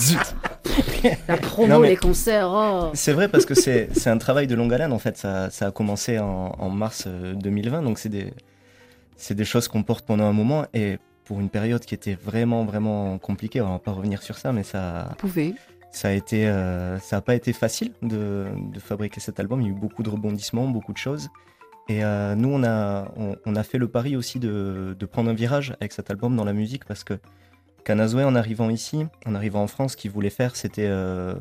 Zut. 0.00 0.18
La 1.28 1.36
promo, 1.36 1.68
Non, 1.68 1.80
mais- 1.80 1.90
les 1.90 1.96
concerts, 1.96 2.48
oh. 2.50 2.90
C'est 2.94 3.12
vrai 3.12 3.28
parce 3.28 3.44
que 3.44 3.54
c'est 3.54 3.88
c'est 3.92 4.10
un 4.10 4.18
travail 4.18 4.46
de 4.46 4.54
longue 4.54 4.72
haleine 4.72 4.92
en 4.92 4.98
fait. 4.98 5.16
Ça, 5.18 5.50
ça 5.50 5.66
a 5.66 5.70
commencé 5.70 6.18
en, 6.18 6.54
en 6.58 6.70
mars 6.70 7.04
euh, 7.06 7.34
2020, 7.34 7.82
donc 7.82 7.98
c'est 7.98 8.08
des, 8.08 8.32
c'est 9.16 9.34
des 9.34 9.44
choses 9.44 9.68
qu'on 9.68 9.82
porte 9.82 10.04
pendant 10.06 10.24
un 10.24 10.32
moment 10.32 10.64
et 10.74 10.98
pour 11.26 11.40
une 11.40 11.50
période 11.50 11.84
qui 11.84 11.94
était 11.94 12.14
vraiment 12.14 12.64
vraiment 12.64 13.18
compliquée. 13.18 13.60
On 13.60 13.72
va 13.72 13.78
pas 13.78 13.92
revenir 13.92 14.22
sur 14.22 14.38
ça, 14.38 14.52
mais 14.52 14.62
ça, 14.62 15.08
Vous 15.10 15.16
pouvez. 15.16 15.54
ça 15.90 16.08
a 16.08 16.12
été, 16.12 16.46
euh, 16.48 16.98
ça 17.00 17.18
a 17.18 17.20
pas 17.20 17.34
été 17.34 17.52
facile 17.52 17.92
de, 18.02 18.46
de 18.72 18.80
fabriquer 18.80 19.20
cet 19.20 19.38
album. 19.40 19.60
Il 19.60 19.64
y 19.66 19.68
a 19.68 19.72
eu 19.72 19.78
beaucoup 19.78 20.02
de 20.02 20.10
rebondissements, 20.10 20.66
beaucoup 20.68 20.92
de 20.92 20.98
choses. 20.98 21.28
Et 21.88 22.04
euh, 22.04 22.34
nous, 22.34 22.48
on 22.48 22.64
a, 22.64 23.12
on, 23.16 23.36
on 23.44 23.54
a 23.56 23.62
fait 23.62 23.78
le 23.78 23.88
pari 23.88 24.16
aussi 24.16 24.38
de, 24.40 24.96
de 24.98 25.06
prendre 25.06 25.30
un 25.30 25.34
virage 25.34 25.76
avec 25.80 25.92
cet 25.92 26.10
album 26.10 26.34
dans 26.34 26.44
la 26.44 26.52
musique 26.52 26.84
parce 26.84 27.04
que 27.04 27.18
Kanazoe, 27.84 28.24
en 28.24 28.34
arrivant 28.34 28.70
ici, 28.70 29.06
en 29.26 29.34
arrivant 29.36 29.62
en 29.62 29.68
France, 29.68 29.92
ce 29.92 29.96
qu'il 29.96 30.10
voulait 30.10 30.30
faire, 30.30 30.56
c'était 30.56 30.88
euh, 30.88 31.34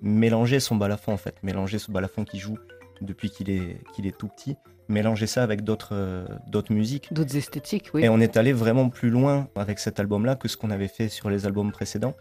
mélanger 0.00 0.60
son 0.60 0.76
balafon 0.76 1.12
en 1.12 1.18
fait, 1.18 1.36
mélanger 1.42 1.78
ce 1.78 1.90
balafon 1.90 2.24
qui 2.24 2.38
joue 2.38 2.56
depuis 3.02 3.28
qu'il 3.28 3.50
est, 3.50 3.76
qu'il 3.94 4.06
est 4.06 4.16
tout 4.16 4.28
petit, 4.28 4.56
mélanger 4.88 5.26
ça 5.26 5.42
avec 5.42 5.62
d'autres 5.62 5.94
euh, 5.94 6.26
d'autres 6.46 6.72
musiques. 6.72 7.12
D'autres 7.12 7.36
esthétiques, 7.36 7.90
oui. 7.94 8.04
Et 8.04 8.08
on 8.08 8.20
est 8.20 8.36
allé 8.36 8.52
vraiment 8.52 8.88
plus 8.88 9.10
loin 9.10 9.48
avec 9.56 9.78
cet 9.78 9.98
album-là 10.00 10.36
que 10.36 10.48
ce 10.48 10.56
qu'on 10.56 10.70
avait 10.70 10.88
fait 10.88 11.08
sur 11.08 11.30
les 11.30 11.46
albums 11.46 11.72
précédents. 11.72 12.14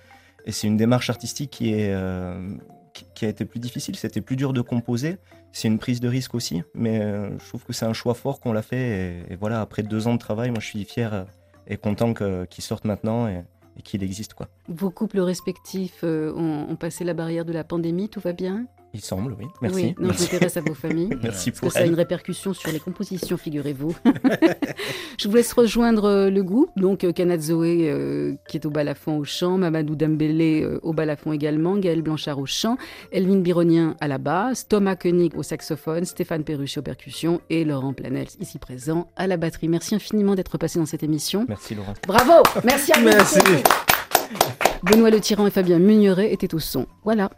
Et 0.46 0.52
c'est 0.52 0.68
une 0.68 0.78
démarche 0.78 1.10
artistique 1.10 1.52
qui, 1.52 1.74
est, 1.74 1.94
euh, 1.94 2.56
qui, 2.94 3.06
qui 3.16 3.26
a 3.26 3.30
été 3.30 3.46
plus 3.46 3.60
difficile. 3.60 3.96
C'était 3.96 4.22
plus 4.22 4.36
dur 4.36 4.54
de 4.54 4.62
composer. 4.62 5.18
C'est 5.52 5.68
une 5.68 5.80
prise 5.80 6.00
de 6.00 6.08
risque 6.08 6.36
aussi. 6.36 6.62
Mais 6.74 7.02
euh, 7.02 7.38
je 7.40 7.48
trouve 7.48 7.64
que 7.64 7.74
c'est 7.74 7.86
un 7.86 7.94
choix 7.94 8.14
fort 8.14 8.40
qu'on 8.40 8.54
l'a 8.54 8.62
fait. 8.62 9.24
Et, 9.30 9.34
et 9.34 9.36
voilà, 9.36 9.62
après 9.62 9.84
deux 9.84 10.08
ans 10.08 10.14
de 10.14 10.20
travail, 10.20 10.52
moi 10.52 10.60
je 10.60 10.68
suis 10.68 10.84
fier 10.86 11.26
et 11.68 11.78
content 11.78 12.14
qu'il 12.14 12.64
sorte 12.64 12.86
maintenant 12.86 13.28
et, 13.28 13.42
et 13.78 13.82
qu'il 13.82 14.04
existe. 14.04 14.36
quoi. 14.36 14.48
Vos 14.68 14.92
couples 14.92 15.20
respectifs 15.20 16.04
ont, 16.04 16.68
ont 16.70 16.76
passé 16.76 17.04
la 17.04 17.14
barrière 17.14 17.46
de 17.46 17.54
la 17.54 17.64
pandémie, 17.64 18.10
tout 18.10 18.20
va 18.20 18.34
bien? 18.34 18.68
Il 18.96 19.02
semble, 19.02 19.36
oui. 19.38 19.48
Merci. 19.62 19.76
Oui, 19.78 19.96
non, 20.00 20.14
je 20.14 20.22
m'intéresse 20.22 20.56
à 20.56 20.62
vos 20.62 20.74
familles. 20.74 21.10
Merci 21.22 21.52
Parce 21.52 21.60
que 21.60 21.66
pour 21.66 21.72
ça 21.74 21.80
a 21.80 21.86
une 21.86 21.96
répercussion 21.96 22.54
sur 22.54 22.72
les 22.72 22.80
compositions, 22.80 23.36
figurez-vous. 23.36 23.94
je 25.20 25.28
vous 25.28 25.36
laisse 25.36 25.52
rejoindre 25.52 26.06
euh, 26.06 26.30
le 26.30 26.44
groupe, 26.44 26.70
donc 26.78 27.04
euh, 27.04 27.12
Kanat 27.12 27.40
Zoé 27.40 27.90
euh, 27.90 28.36
qui 28.48 28.56
est 28.56 28.66
au 28.66 28.70
balafon 28.70 29.18
au 29.18 29.26
chant, 29.26 29.58
Mamadou 29.58 29.98
Dambélé 29.98 30.62
euh, 30.62 30.80
au 30.82 30.94
balafon 30.94 31.34
également, 31.34 31.76
Gaël 31.76 32.02
Blanchard 32.04 32.40
au 32.40 32.46
chant, 32.46 32.78
Elvin 33.12 33.40
Bironien 33.40 33.98
à 34.00 34.08
la 34.08 34.18
basse, 34.18 34.66
Thomas 34.66 34.96
Koenig 34.96 35.36
au 35.36 35.44
saxophone, 35.44 36.06
Stéphane 36.06 36.46
Perruchet 36.46 36.80
aux 36.80 36.84
percussions 36.84 37.42
et 37.50 37.66
Laurent 37.66 37.92
Planel 37.92 38.28
ici 38.40 38.60
présent 38.60 39.12
à 39.18 39.28
la 39.28 39.36
batterie. 39.36 39.68
Merci 39.68 39.96
infiniment 39.96 40.36
d'être 40.36 40.58
passé 40.58 40.80
dans 40.80 40.86
cette 40.86 41.04
émission. 41.04 41.46
Merci 41.50 41.76
Laurent. 41.76 41.96
Bravo 42.08 42.44
Merci 42.64 42.94
à 42.94 43.00
vous 43.00 43.04
Merci. 43.04 43.40
Benoît 44.84 45.10
Le 45.10 45.20
Tyran 45.20 45.48
et 45.48 45.52
Fabien 45.52 45.80
Mugneret 45.80 46.32
étaient 46.32 46.56
au 46.56 46.60
son. 46.60 46.88
Voilà. 47.04 47.30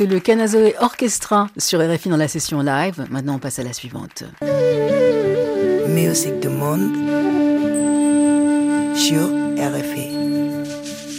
C'était 0.00 0.14
le 0.14 0.20
Canazoe 0.20 0.72
Orchestra 0.80 1.48
sur 1.58 1.78
RFI 1.78 2.08
dans 2.08 2.16
la 2.16 2.26
session 2.26 2.62
live. 2.62 3.04
Maintenant, 3.10 3.34
on 3.34 3.38
passe 3.38 3.58
à 3.58 3.64
la 3.64 3.74
suivante. 3.74 4.24
Musique 5.88 6.40
du 6.40 6.48
monde 6.48 6.96
sur 8.96 9.28
RFI. 9.58 10.20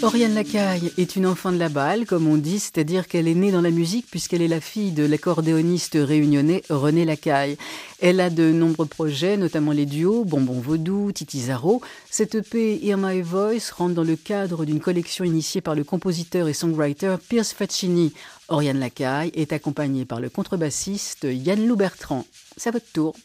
Oriane 0.03 0.33
Lacaille 0.33 0.91
est 0.97 1.15
une 1.15 1.27
enfant 1.27 1.51
de 1.51 1.59
la 1.59 1.69
balle, 1.69 2.07
comme 2.07 2.25
on 2.25 2.37
dit, 2.37 2.57
c'est-à-dire 2.57 3.07
qu'elle 3.07 3.27
est 3.27 3.35
née 3.35 3.51
dans 3.51 3.61
la 3.61 3.69
musique 3.69 4.07
puisqu'elle 4.09 4.41
est 4.41 4.47
la 4.47 4.59
fille 4.59 4.91
de 4.93 5.05
l'accordéoniste 5.05 5.95
réunionnais 6.01 6.63
René 6.71 7.05
Lacaille. 7.05 7.55
Elle 7.99 8.19
a 8.19 8.31
de 8.31 8.51
nombreux 8.51 8.87
projets, 8.87 9.37
notamment 9.37 9.73
les 9.73 9.85
duos 9.85 10.25
Bonbon 10.25 10.59
Vaudou, 10.59 11.11
Titi 11.11 11.39
Zaro. 11.39 11.83
Cette 12.09 12.33
EP 12.33 12.83
Hear 12.83 12.97
My 12.97 13.21
Voice 13.21 13.71
rentre 13.77 13.93
dans 13.93 14.03
le 14.03 14.15
cadre 14.15 14.65
d'une 14.65 14.79
collection 14.79 15.23
initiée 15.23 15.61
par 15.61 15.75
le 15.75 15.83
compositeur 15.83 16.47
et 16.47 16.53
songwriter 16.53 17.17
Pierce 17.29 17.53
Faccini. 17.53 18.11
Oriane 18.51 18.79
Lacaille 18.79 19.31
est 19.33 19.53
accompagnée 19.53 20.03
par 20.03 20.19
le 20.19 20.29
contrebassiste 20.29 21.23
Yann 21.23 21.65
Lou 21.65 21.77
Bertrand. 21.77 22.25
C'est 22.57 22.69
à 22.69 22.73
votre 22.73 22.91
tour. 22.91 23.15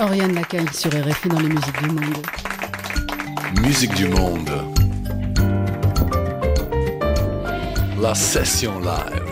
Oriane 0.00 0.34
Lacaille 0.34 0.66
sur 0.72 0.90
RFI 0.90 1.28
dans 1.28 1.38
les 1.38 1.48
musiques 1.48 1.82
du 1.82 1.88
monde. 1.88 2.26
Musique 3.62 3.94
du 3.94 4.08
monde. 4.08 4.50
La 8.00 8.12
session 8.12 8.80
live. 8.80 9.22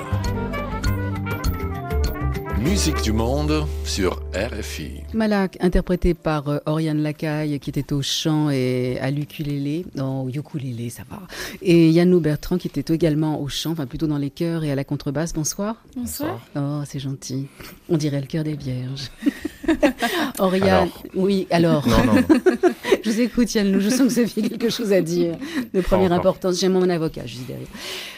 Musique 2.60 3.02
du 3.02 3.12
monde 3.12 3.66
sur 3.84 4.22
RFI. 4.34 5.02
Malak, 5.14 5.58
interprété 5.60 6.14
par 6.14 6.48
euh, 6.48 6.58
Oriane 6.66 7.02
Lacaille, 7.02 7.58
qui 7.58 7.70
était 7.70 7.92
au 7.92 8.02
chant 8.02 8.50
et 8.50 8.98
à 9.00 9.10
l'ukulélé, 9.10 9.84
non, 9.96 10.22
au 10.22 10.28
ukulélé, 10.28 10.88
ça 10.90 11.02
va. 11.10 11.22
Et 11.60 11.90
Yannou 11.90 12.20
Bertrand, 12.20 12.58
qui 12.58 12.68
était 12.68 12.94
également 12.94 13.40
au 13.40 13.48
chant, 13.48 13.72
enfin 13.72 13.86
plutôt 13.86 14.06
dans 14.06 14.18
les 14.18 14.30
chœurs 14.30 14.62
et 14.62 14.70
à 14.70 14.76
la 14.76 14.84
contrebasse. 14.84 15.32
Bonsoir. 15.32 15.82
Bonsoir. 15.96 16.40
Oh, 16.54 16.82
c'est 16.86 17.00
gentil. 17.00 17.48
On 17.88 17.96
dirait 17.96 18.20
le 18.20 18.28
cœur 18.28 18.44
des 18.44 18.54
vierges. 18.54 19.10
Oriane, 20.38 20.68
Alors. 20.68 21.02
oui, 21.14 21.46
alors. 21.50 21.86
Non, 21.88 22.04
non, 22.04 22.14
non. 22.14 22.22
Je 23.02 23.10
vous 23.10 23.20
écoute, 23.20 23.52
Yannou. 23.54 23.80
Je 23.80 23.88
sens 23.88 23.98
que 24.00 24.04
vous 24.08 24.18
aviez 24.20 24.48
quelque 24.48 24.70
chose 24.70 24.92
à 24.92 25.00
dire 25.00 25.36
de 25.74 25.80
première 25.80 26.12
importance. 26.12 26.60
J'ai 26.60 26.68
mon 26.68 26.88
avocat 26.88 27.26
juste 27.26 27.46
derrière. 27.46 27.66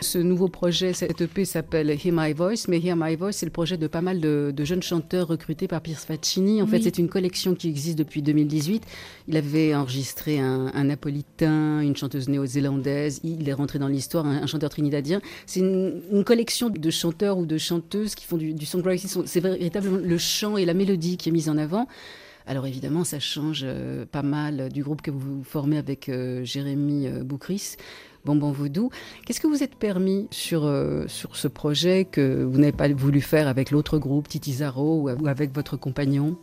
Ce 0.00 0.18
nouveau 0.18 0.48
projet, 0.48 0.92
cette 0.92 1.20
EP 1.20 1.44
s'appelle 1.44 1.90
Hear 1.90 2.12
My 2.12 2.33
Voice, 2.33 2.66
mais 2.68 2.80
Hear 2.80 2.96
My 2.96 3.16
Voice, 3.16 3.33
c'est 3.33 3.46
le 3.46 3.52
projet 3.52 3.76
de 3.76 3.87
pas 3.87 4.02
mal 4.02 4.20
de, 4.20 4.52
de 4.54 4.64
jeunes 4.64 4.83
chanteurs 4.83 5.28
recrutés 5.28 5.68
par 5.68 5.80
Pierce 5.80 6.04
Faccini. 6.04 6.61
En 6.61 6.66
fait, 6.66 6.83
c'est 6.83 6.98
une 6.98 7.09
collection 7.09 7.54
qui 7.54 7.68
existe 7.68 7.96
depuis 7.98 8.20
2018. 8.22 8.85
Il 9.28 9.37
avait 9.37 9.74
enregistré 9.74 10.38
un, 10.38 10.70
un 10.74 10.85
napolitain, 10.85 11.80
une 11.80 11.96
chanteuse 11.96 12.28
néo-zélandaise. 12.28 13.20
Il 13.24 13.48
est 13.48 13.52
rentré 13.54 13.78
dans 13.78 13.88
l'histoire, 13.88 14.26
un, 14.26 14.42
un 14.42 14.46
chanteur 14.46 14.70
trinidadien. 14.70 15.20
C'est 15.46 15.61
une, 15.61 16.02
une 16.12 16.24
collection 16.24 16.68
de 16.68 16.90
chanteurs 16.90 17.38
ou 17.38 17.46
de 17.46 17.57
chanteuses 17.59 18.14
qui 18.14 18.26
font 18.26 18.37
du, 18.37 18.52
du 18.52 18.66
songwriting. 18.66 19.22
C'est 19.24 19.40
véritablement 19.40 19.98
le 20.02 20.18
chant 20.18 20.57
et 20.57 20.64
la 20.64 20.74
mélodie 20.74 21.16
qui 21.16 21.30
est 21.30 21.33
mise 21.35 21.49
en 21.51 21.59
avant. 21.59 21.87
Alors 22.47 22.66
évidemment, 22.66 23.05
ça 23.05 23.20
change 23.20 23.62
euh, 23.64 24.05
pas 24.11 24.23
mal 24.23 24.70
du 24.70 24.83
groupe 24.83 25.03
que 25.03 25.11
vous 25.11 25.42
formez 25.44 25.79
avec 25.79 26.09
euh, 26.09 26.44
Jérémy 26.44 27.07
euh, 27.07 27.23
Boucris, 27.25 27.77
Bonbon 28.27 28.53
Vaudou. 28.53 28.90
Qu'est-ce 29.27 29.40
que 29.40 29.47
vous 29.47 29.62
êtes 29.62 29.77
permis 29.77 30.29
sur, 30.31 30.64
euh, 30.64 31.05
sur 31.09 31.37
ce 31.37 31.49
projet 31.49 32.05
que 32.05 32.44
vous 32.44 32.59
n'avez 32.59 32.73
pas 32.73 32.88
voulu 32.88 33.20
faire 33.23 33.49
avec 33.49 33.70
l'autre 33.70 33.99
groupe, 33.99 34.29
Titi 34.29 34.53
Zaro, 34.53 35.09
ou, 35.09 35.27
avec 35.27 35.55
votre 35.55 35.77
compagnon? 35.79 36.37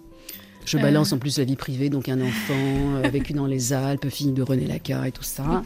Je 0.63 0.77
balance 0.77 1.11
en 1.11 1.17
plus 1.17 1.39
la 1.39 1.43
vie 1.43 1.55
privée, 1.55 1.89
donc 1.89 2.07
un 2.07 2.21
enfant 2.21 3.01
vécu 3.11 3.33
dans 3.33 3.47
les 3.47 3.73
Alpes, 3.73 4.07
fille 4.09 4.31
de 4.31 4.43
René 4.43 4.67
Laca 4.67 5.07
et 5.07 5.11
tout 5.11 5.23
ça. 5.23 5.63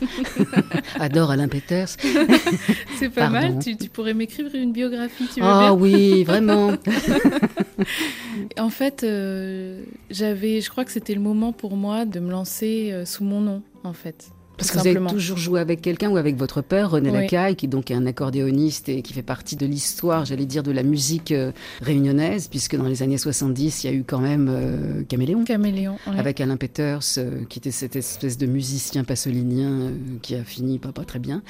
Adore 1.02 1.32
Alain 1.32 1.50
Peters. 1.50 1.90
C'est 2.98 3.10
pas 3.10 3.30
Pardon. 3.30 3.56
mal, 3.56 3.60
tu, 3.62 3.76
tu 3.76 3.90
pourrais 3.90 4.14
m'écrire 4.14 4.48
une 4.54 4.72
biographie, 4.72 5.26
tu 5.34 5.42
veux 5.42 5.46
Ah 5.46 5.60
bien 5.60 5.74
oui, 5.74 6.24
vraiment. 6.24 6.72
En 8.58 8.70
fait, 8.70 9.04
euh, 9.04 9.84
j'avais, 10.10 10.62
je 10.62 10.70
crois 10.70 10.86
que 10.86 10.92
c'était 10.92 11.14
le 11.14 11.22
moment 11.22 11.52
pour 11.52 11.76
moi 11.76 12.06
de 12.06 12.20
me 12.20 12.32
lancer 12.32 12.92
euh, 12.92 13.06
sous 13.06 13.24
mon 13.24 13.42
nom, 13.42 13.62
en 13.84 13.94
fait. 13.94 14.30
Parce 14.58 14.72
que 14.72 14.80
vous 14.80 14.88
avez 14.88 15.00
toujours 15.12 15.38
joué 15.38 15.60
avec 15.60 15.82
quelqu'un 15.82 16.10
ou 16.10 16.18
avec 16.18 16.36
votre 16.38 16.62
père, 16.62 16.92
René 16.92 17.10
Oui. 17.12 17.18
Lacaille, 17.22 17.56
qui 17.56 17.68
donc 17.68 17.92
est 17.92 17.94
un 17.96 18.06
accordéoniste 18.06 18.90
et 18.90 19.02
qui 19.02 19.14
fait 19.14 19.22
partie 19.22 19.56
de 19.56 19.66
l'histoire, 19.66 20.26
j'allais 20.26 20.46
dire, 20.46 20.64
de 20.64 20.72
la 20.72 20.84
musique 20.84 21.32
euh, 21.32 21.52
réunionnaise, 21.82 22.48
puisque 22.48 22.76
dans 22.76 22.88
les 22.88 23.04
années 23.04 23.18
70, 23.18 23.84
il 23.84 23.88
y 23.88 23.94
a 23.94 23.94
eu 23.96 24.04
quand 24.06 24.20
même 24.20 24.48
euh, 24.50 25.04
Caméléon. 25.08 25.44
Caméléon. 25.44 25.98
ouais. 26.08 26.20
Avec 26.20 26.40
Alain 26.42 26.58
Peters, 26.58 27.00
euh, 27.18 27.44
qui 27.50 27.60
était 27.60 27.72
cette 27.72 27.96
espèce 27.96 28.38
de 28.38 28.46
musicien 28.46 29.04
passolinien 29.04 29.70
euh, 29.70 29.92
qui 30.22 30.36
a 30.36 30.44
fini 30.44 30.80
pas, 30.80 30.92
pas 30.92 31.04
très 31.06 31.20
bien, 31.20 31.42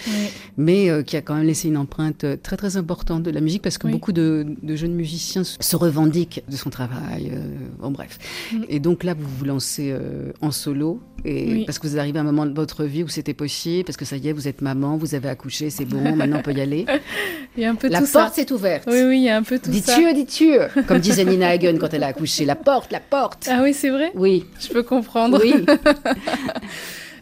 mais 0.57 0.89
qui 1.05 1.17
a 1.17 1.21
quand 1.21 1.35
même 1.35 1.45
laissé 1.47 1.67
une 1.67 1.77
empreinte 1.77 2.25
très 2.41 2.57
très 2.57 2.77
importante 2.77 3.23
de 3.23 3.31
la 3.31 3.41
musique 3.41 3.61
parce 3.61 3.77
que 3.77 3.87
Oui. 3.87 3.93
beaucoup 3.93 4.11
de, 4.11 4.45
de 4.63 4.75
jeunes 4.75 4.93
musiciens 4.93 5.43
se- 5.43 5.75
revendiquent 5.75 6.43
de 6.49 6.55
son 6.55 6.69
travail. 6.69 7.31
bon 7.79 7.91
bref. 7.91 8.17
Mm. 8.53 8.63
Et 8.69 8.79
donc 8.79 9.03
là, 9.03 9.13
vous 9.13 9.27
vous 9.37 9.45
lancez 9.45 9.93
en 10.41 10.51
solo 10.51 10.99
et 11.23 11.51
Oui. 11.51 11.65
parce 11.65 11.79
que 11.79 11.87
vous 11.87 11.97
arrivez 11.97 12.19
à 12.19 12.21
un 12.21 12.25
moment 12.25 12.45
de 12.45 12.53
votre 12.53 12.83
vie 12.83 12.94
où 13.03 13.07
c'était 13.07 13.33
possible, 13.33 13.85
parce 13.85 13.97
que 13.97 14.05
ça 14.05 14.17
y 14.17 14.27
est, 14.29 14.33
vous 14.33 14.47
êtes 14.47 14.61
maman, 14.61 14.97
vous 14.97 15.15
avez 15.15 15.29
accouché, 15.29 15.69
c'est 15.69 15.85
bon, 15.85 16.01
maintenant 16.15 16.39
on 16.39 16.41
peut 16.41 16.53
y 16.53 16.61
aller. 16.61 16.85
Il 17.57 17.63
y 17.63 17.65
a 17.65 17.69
un 17.69 17.75
peu 17.75 17.87
La 17.87 17.99
tout 18.01 18.07
porte 18.11 18.35
s'est 18.35 18.51
ouverte. 18.51 18.85
Oui, 18.87 19.01
oui, 19.07 19.17
il 19.19 19.23
y 19.23 19.29
a 19.29 19.37
un 19.37 19.43
peu 19.43 19.59
tout 19.59 19.71
ça. 19.71 19.95
Dis-tu, 19.97 20.13
dis-tu, 20.13 20.83
comme 20.87 20.99
disait 20.99 21.25
Nina 21.25 21.49
Hagen 21.49 21.77
quand 21.79 21.93
elle 21.93 22.03
a 22.03 22.07
accouché. 22.07 22.45
La 22.45 22.55
porte, 22.55 22.91
la 22.91 22.99
porte. 22.99 23.47
Ah 23.49 23.61
oui, 23.63 23.73
c'est 23.73 23.89
vrai? 23.89 24.11
Oui, 24.15 24.45
Je 24.59 24.69
peux 24.69 24.83
comprendre. 24.83 25.39
oui. 25.41 25.65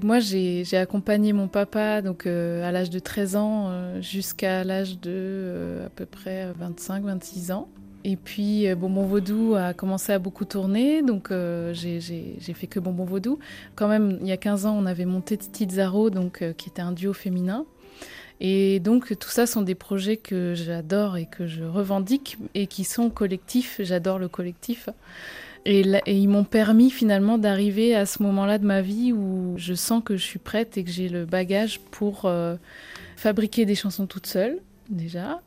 Moi, 0.02 0.20
j'ai 0.20 0.64
j'ai 0.66 0.78
accompagné 0.78 1.32
mon 1.32 1.48
papa 1.48 2.02
donc 2.02 2.26
euh, 2.26 2.68
à 2.68 2.72
l'âge 2.74 2.90
de 2.90 3.00
13 3.00 3.36
ans 3.38 3.68
euh, 3.70 4.02
jusqu'à 4.02 4.64
l'âge 4.66 5.00
de 5.00 5.12
euh, 5.12 5.86
à 5.86 5.90
peu 5.90 6.06
près 6.06 6.48
25-26 6.62 7.54
ans. 7.54 7.70
Et 8.06 8.16
puis 8.18 8.68
euh, 8.68 8.76
Bonbon 8.76 9.06
Vaudou 9.06 9.56
a 9.56 9.74
commencé 9.74 10.12
à 10.12 10.20
beaucoup 10.20 10.46
tourner, 10.46 11.02
donc 11.02 11.32
euh, 11.32 11.74
j'ai- 11.74 12.32
fait 12.54 12.68
que 12.68 12.80
Bonbon 12.80 13.06
Vaudou. 13.06 13.40
Quand 13.76 13.88
même, 13.88 14.18
il 14.22 14.28
y 14.28 14.32
a 14.32 14.38
15 14.38 14.66
ans, 14.66 14.76
on 14.78 14.86
avait 14.86 15.06
monté 15.06 15.38
Titi 15.38 15.68
Zaro, 15.70 16.10
donc 16.10 16.42
euh, 16.42 16.54
qui 16.54 16.70
était 16.70 16.82
un 16.82 16.92
duo 16.92 17.14
féminin. 17.14 17.66
Et 18.42 18.80
donc 18.82 19.18
tout 19.18 19.30
ça 19.30 19.46
sont 19.46 19.62
des 19.62 19.76
projets 19.76 20.18
que 20.18 20.54
j'adore 20.54 21.16
et 21.18 21.28
que 21.28 21.48
je 21.48 21.64
revendique 21.64 22.38
et 22.56 22.68
qui 22.68 22.84
sont 22.84 23.10
collectifs. 23.10 23.80
J'adore 23.82 24.20
le 24.20 24.28
collectif. 24.28 24.90
Et, 25.66 25.84
ils 26.08 26.28
m'ont 26.28 26.44
permis 26.44 26.90
finalement 26.90 27.38
d'arriver 27.38 27.96
à 27.96 28.06
ce 28.06 28.22
moment-là 28.24 28.58
de 28.58 28.66
ma 28.66 28.82
vie 28.82 29.14
où 29.14 29.54
je 29.56 29.74
sens 29.74 30.04
que 30.04 30.18
je 30.18 30.24
suis 30.24 30.40
prête 30.40 30.78
et 30.78 30.84
que 30.84 30.92
j'ai 30.92 31.08
le 31.08 31.24
bagage 31.24 31.80
pour 31.80 32.26
euh, 32.26 32.58
fabriquer 33.16 33.64
des 33.66 33.76
chansons 33.76 34.06
toute 34.08 34.28
seule, 34.28 34.58
déjà. 34.90 35.40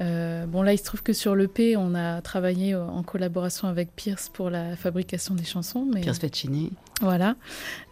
Euh, 0.00 0.44
bon, 0.46 0.62
là, 0.62 0.72
il 0.74 0.78
se 0.78 0.84
trouve 0.84 1.02
que 1.02 1.12
sur 1.12 1.34
l'EP, 1.34 1.76
on 1.76 1.94
a 1.94 2.20
travaillé 2.20 2.74
en 2.74 3.02
collaboration 3.02 3.66
avec 3.68 3.94
Pierce 3.96 4.28
pour 4.28 4.50
la 4.50 4.76
fabrication 4.76 5.34
des 5.34 5.44
chansons. 5.44 5.86
Mais 5.92 6.02
Pierre 6.02 6.16
Faccini, 6.16 6.72
voilà. 7.00 7.34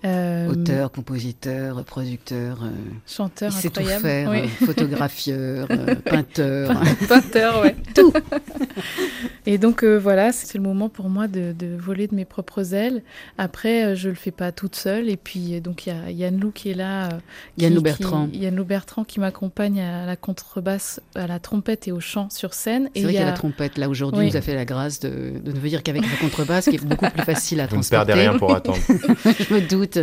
Euh, 0.05 0.49
auteur, 0.49 0.91
compositeur, 0.93 1.83
producteur, 1.85 2.59
euh, 2.63 2.71
Chanteur 3.07 3.51
il 3.55 3.61
sait 3.61 3.71
tout 3.71 3.81
incroyable. 3.81 4.03
faire, 4.03 4.31
Oui. 4.31 4.49
photographieur, 4.49 5.67
peinteur. 6.05 6.79
Peinteur, 7.09 7.63
ouais. 7.63 7.77
Tout. 7.95 8.13
Et 9.47 9.59
donc 9.59 9.83
euh, 9.85 9.99
voilà, 9.99 10.33
c'est 10.33 10.57
le 10.59 10.65
moment 10.65 10.89
pour 10.89 11.09
moi 11.11 11.29
de, 11.29 11.53
de 11.53 11.77
voler 11.77 12.07
de 12.07 12.15
mes 12.15 12.25
propres 12.25 12.75
ailes. 12.75 13.03
Après, 13.39 13.85
euh, 13.85 13.95
je 13.95 14.09
le 14.09 14.15
fais 14.15 14.31
pas 14.31 14.53
toute 14.53 14.75
seule. 14.77 15.09
Et 15.09 15.17
puis 15.17 15.55
euh, 15.57 15.61
donc 15.61 15.87
il 15.87 15.91
y 15.91 15.93
a 15.93 16.11
Yann 16.11 16.39
Lou 16.41 16.51
qui 16.51 16.71
est 16.71 16.75
là. 16.75 17.07
euh, 17.07 17.19
Yann 17.59 17.75
Lou 17.75 17.83
Bertrand. 17.83 18.29
qui- 18.29 18.39
Yann 18.39 18.55
Lou 18.57 18.65
Bertrand 18.65 19.05
qui 19.05 19.21
m'accompagne 19.21 19.81
à 19.81 20.07
la 20.07 20.17
contrebasse, 20.17 21.01
à 21.15 21.27
la 21.27 21.39
trompette 21.39 21.87
et 21.89 21.93
au 21.93 22.01
chant 22.01 22.29
sur 22.31 22.55
scène. 22.55 22.89
C'est 22.95 23.03
vrai 23.03 23.13
qu'il 23.13 23.21
y 23.21 23.23
a 23.23 23.27
la 23.27 23.33
trompette. 23.33 23.79
Là, 23.79 23.89
aujourd'hui, 23.89 24.21
Oui. 24.25 24.31
vous 24.31 24.37
a 24.37 24.41
fait 24.41 24.55
la 24.55 24.65
grâce 24.65 25.01
de, 25.01 25.39
de 25.43 25.53
ne 25.53 25.59
venir 25.59 25.83
qu'avec 25.83 26.03
la 26.03 26.17
contrebasse, 26.21 26.65
qui 26.69 26.77
est 26.77 26.85
beaucoup 26.85 27.09
plus 27.11 27.23
facile 27.23 27.61
à 27.61 27.65
Vous 27.67 27.77
ne 27.77 27.83
transporter. 27.83 28.07
perdez 28.07 28.21
rien 28.29 28.39
pour 28.39 28.55
attendre. 28.55 28.79
Je 28.89 29.55
me 29.55 29.61
doute. 29.69 29.99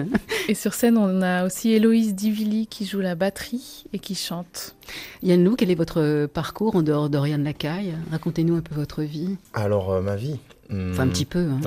Et 0.48 0.54
sur 0.56 0.74
scène, 0.74 0.98
on 0.98 1.22
a 1.22 1.46
aussi 1.46 1.72
Héloïse 1.72 2.14
Divili 2.16 2.68
qui 2.68 2.86
joue 2.86 3.00
la 3.00 3.16
batterie 3.16 3.86
et 3.94 4.00
qui 4.00 4.16
chante. 4.16 4.76
Yann 5.24 5.44
Lou, 5.44 5.56
quel 5.56 5.72
est 5.72 5.76
votre 5.76 6.26
parcours 6.28 6.76
en 6.76 6.82
dehors 6.82 7.10
d'Oriane 7.10 7.44
Lacaille? 7.44 7.94
Racontez-nous 8.12 8.56
un 8.56 8.61
peu 8.62 8.76
votre 8.76 9.02
vie. 9.04 9.38
Alors, 9.54 9.92
euh, 9.92 10.02
ma 10.02 10.16
vie. 10.16 10.40
Enfin, 10.72 11.04
un 11.04 11.08
petit 11.10 11.26
peu. 11.26 11.40
hein. 11.50 11.60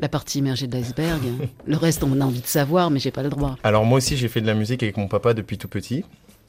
La 0.00 0.08
partie 0.08 0.38
immergée 0.40 0.66
de 0.66 0.72
l'iceberg. 0.76 1.20
Le 1.66 1.76
reste, 1.76 2.02
on 2.02 2.20
a 2.20 2.24
envie 2.24 2.40
de 2.40 2.46
savoir, 2.46 2.90
mais 2.90 2.98
j'ai 2.98 3.12
pas 3.12 3.22
le 3.22 3.28
droit. 3.28 3.56
Alors, 3.62 3.84
moi 3.84 3.98
aussi, 3.98 4.16
j'ai 4.16 4.26
fait 4.28 4.40
de 4.40 4.46
la 4.48 4.54
musique 4.54 4.82
avec 4.82 4.96
mon 4.96 5.06
papa 5.06 5.32
depuis 5.32 5.58
tout 5.58 5.68
petit. 5.68 6.04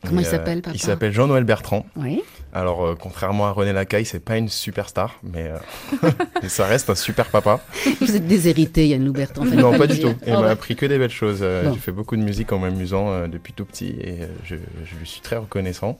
Comment 0.07 0.21
Et, 0.21 0.23
il 0.23 0.27
s'appelle, 0.27 0.61
papa 0.61 0.75
Il 0.75 0.79
s'appelle 0.81 1.11
Jean-Noël 1.11 1.43
Bertrand. 1.43 1.85
Oui. 1.97 2.21
Alors, 2.53 2.83
euh, 2.83 2.95
contrairement 2.99 3.45
à 3.47 3.51
René 3.51 3.73
Lacaille, 3.73 4.05
c'est 4.05 4.21
pas 4.21 4.37
une 4.37 4.47
superstar, 4.49 5.19
mais, 5.21 5.51
euh, 5.51 6.09
mais 6.41 6.47
ça 6.49 6.65
reste 6.65 6.89
un 6.89 6.95
super 6.95 7.27
papa. 7.27 7.59
Vous 8.01 8.15
êtes 8.15 8.25
déshérité, 8.25 8.87
Yann 8.87 9.03
Lou 9.05 9.11
Bertrand. 9.11 9.43
non, 9.45 9.77
pas 9.77 9.85
du 9.87 9.99
tout. 9.99 10.13
Il 10.25 10.31
Ah 10.33 10.37
m'a 10.39 10.41
ouais. 10.45 10.49
appris 10.51 10.75
que 10.77 10.85
des 10.87 10.97
belles 10.97 11.09
choses. 11.11 11.39
Euh, 11.41 11.63
Bon. 11.65 11.73
J'ai 11.73 11.79
fait 11.79 11.91
beaucoup 11.91 12.15
de 12.15 12.23
musique 12.23 12.51
en 12.53 12.59
m'amusant 12.59 13.11
euh, 13.11 13.27
depuis 13.27 13.51
tout 13.53 13.65
petit 13.65 13.89
et 14.01 14.21
euh, 14.23 14.27
je, 14.45 14.55
je 14.85 14.95
lui 14.95 15.05
suis 15.05 15.21
très 15.21 15.35
reconnaissant. 15.35 15.99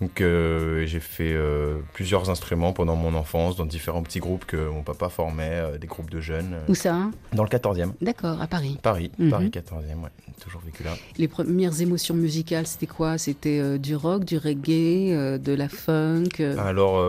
Donc 0.00 0.20
euh, 0.20 0.86
j'ai 0.86 1.00
fait 1.00 1.32
euh, 1.32 1.78
plusieurs 1.92 2.30
instruments 2.30 2.72
pendant 2.72 2.94
mon 2.94 3.14
enfance 3.14 3.56
dans 3.56 3.66
différents 3.66 4.02
petits 4.02 4.20
groupes 4.20 4.44
que 4.44 4.56
mon 4.68 4.82
papa 4.82 5.08
formait, 5.08 5.50
euh, 5.54 5.78
des 5.78 5.88
groupes 5.88 6.10
de 6.10 6.20
jeunes. 6.20 6.56
Où 6.68 6.74
ça 6.74 6.94
hein? 6.94 7.10
dans 7.32 7.42
le 7.42 7.48
14e. 7.48 7.92
D'accord, 8.00 8.40
à 8.40 8.46
Paris. 8.46 8.78
Paris, 8.82 9.10
Mhm. 9.18 9.30
Paris 9.30 9.50
14e, 9.50 10.02
ouais. 10.02 10.10
Toujours 10.42 10.60
vécu 10.64 10.82
là. 10.82 10.96
Les 11.16 11.28
premières 11.28 11.80
émotions 11.80 12.14
musicales, 12.14 12.66
c'était 12.66 12.86
quoi? 12.86 13.18
C'était 13.18 13.58
euh, 13.60 13.78
du 13.78 13.96
rock, 13.96 14.24
du 14.24 14.38
reggae, 14.38 15.12
euh, 15.12 15.38
de 15.38 15.52
la 15.52 15.68
funk 15.68 16.28
euh, 16.40 16.56
Alors, 16.58 17.00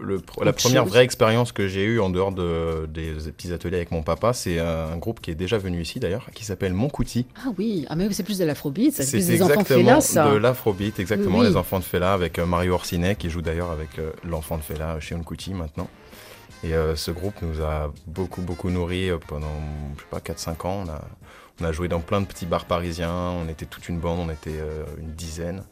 le 0.00 0.20
la 0.42 0.52
première 0.52 0.82
chose? 0.84 0.92
vraie 0.92 1.04
expérience 1.04 1.52
que 1.52 1.68
j'ai 1.68 1.84
eue 1.84 2.00
en 2.00 2.10
dehors 2.10 2.32
de, 2.32 2.86
des 2.86 3.12
petits 3.30 3.52
ateliers 3.52 3.76
avec 3.76 3.90
mon 3.90 4.02
papa, 4.02 4.32
c'est 4.32 4.58
un 4.58 4.96
groupe 4.96 5.20
qui 5.20 5.30
est 5.30 5.34
déjà 5.34 5.58
venu 5.58 5.80
ici 5.80 6.00
d'ailleurs, 6.00 6.28
qui 6.34 6.44
s'appelle 6.44 6.72
Monkouti. 6.72 7.26
Ah 7.36 7.48
oui, 7.58 7.86
ah 7.88 7.96
mais 7.96 8.12
c'est 8.12 8.22
plus 8.22 8.38
de 8.38 8.44
l'afrobeat, 8.44 8.92
c'est 8.94 9.10
plus 9.10 9.26
des 9.26 9.42
enfants 9.42 9.60
exactement 9.60 9.82
Fela, 9.82 10.00
ça. 10.00 10.30
de 10.30 10.36
l'afrobeat, 10.36 10.98
exactement, 10.98 11.38
Oui. 11.38 11.48
les 11.48 11.56
enfants 11.56 11.78
de 11.78 11.84
Fela 11.84 12.12
avec 12.12 12.38
Mario 12.38 12.74
Orsinet 12.74 13.16
qui 13.16 13.30
joue 13.30 13.42
d'ailleurs 13.42 13.70
avec 13.70 13.90
l'enfant 14.24 14.56
de 14.56 14.62
Fela 14.62 14.98
chez 15.00 15.14
Monkouti 15.14 15.52
maintenant. 15.54 15.88
Et 16.64 16.74
euh, 16.74 16.96
ce 16.96 17.10
groupe 17.10 17.34
nous 17.42 17.62
a 17.62 17.92
beaucoup, 18.06 18.42
beaucoup 18.42 18.70
nourris 18.70 19.10
pendant, 19.28 19.46
je 19.96 20.02
sais 20.02 20.08
pas, 20.10 20.18
4-5 20.18 20.66
ans. 20.66 20.84
On 20.86 20.88
a, 20.88 21.02
on 21.60 21.64
a 21.64 21.72
joué 21.72 21.88
dans 21.88 22.00
plein 22.00 22.20
de 22.20 22.26
petits 22.26 22.46
bars 22.46 22.64
parisiens, 22.66 23.12
on 23.12 23.48
était 23.48 23.66
toute 23.66 23.88
une 23.88 23.98
bande, 23.98 24.20
on 24.20 24.30
était 24.32 24.50
euh, 24.58 24.84
une 24.98 25.12
dizaine. 25.12 25.62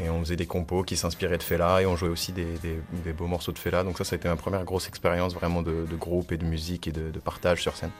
Et 0.00 0.08
on 0.10 0.20
faisait 0.20 0.36
des 0.36 0.46
compos 0.46 0.84
qui 0.84 0.96
s'inspiraient 0.96 1.38
de 1.38 1.42
Fela 1.42 1.82
et 1.82 1.86
on 1.86 1.96
jouait 1.96 2.08
aussi 2.08 2.30
des, 2.30 2.44
des- 2.62 2.78
des 3.04 3.12
beaux 3.12 3.26
morceaux 3.26 3.50
de 3.50 3.58
Fela. 3.58 3.82
Donc 3.82 3.98
ça, 3.98 4.04
ça 4.04 4.14
a 4.14 4.16
été 4.16 4.28
ma 4.28 4.36
première 4.36 4.62
grosse 4.64 4.86
expérience 4.86 5.34
vraiment 5.34 5.60
de, 5.60 5.86
de 5.90 5.96
groupe 5.96 6.30
et 6.30 6.36
de 6.36 6.44
musique 6.44 6.86
et 6.86 6.92
de, 6.92 7.10
de 7.10 7.18
partage 7.18 7.62
sur 7.62 7.74
scène. 7.76 7.90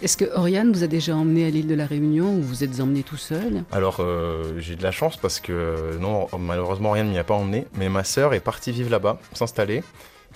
Est-ce 0.00 0.16
que 0.16 0.26
Oriane 0.36 0.70
vous 0.72 0.84
a 0.84 0.86
déjà 0.86 1.16
emmené 1.16 1.44
à 1.46 1.50
l'île 1.50 1.66
de 1.66 1.74
la 1.74 1.86
Réunion 1.86 2.32
ou 2.32 2.42
vous 2.42 2.62
êtes 2.62 2.78
emmené 2.80 3.02
tout 3.02 3.16
seul? 3.16 3.64
Alors 3.72 3.96
euh, 3.98 4.52
j'ai 4.60 4.76
de 4.76 4.84
la 4.84 4.92
chance 4.92 5.16
parce 5.16 5.40
que 5.40 5.50
euh, 5.52 5.98
non, 5.98 6.28
malheureusement 6.38 6.92
rien 6.92 7.02
ne 7.02 7.10
m'y 7.10 7.18
a 7.18 7.24
pas 7.24 7.34
emmené, 7.34 7.66
mais 7.74 7.88
ma 7.88 8.04
sœur 8.04 8.34
est 8.34 8.40
partie 8.40 8.70
vivre 8.70 8.90
là-bas, 8.90 9.18
s'installer. 9.32 9.82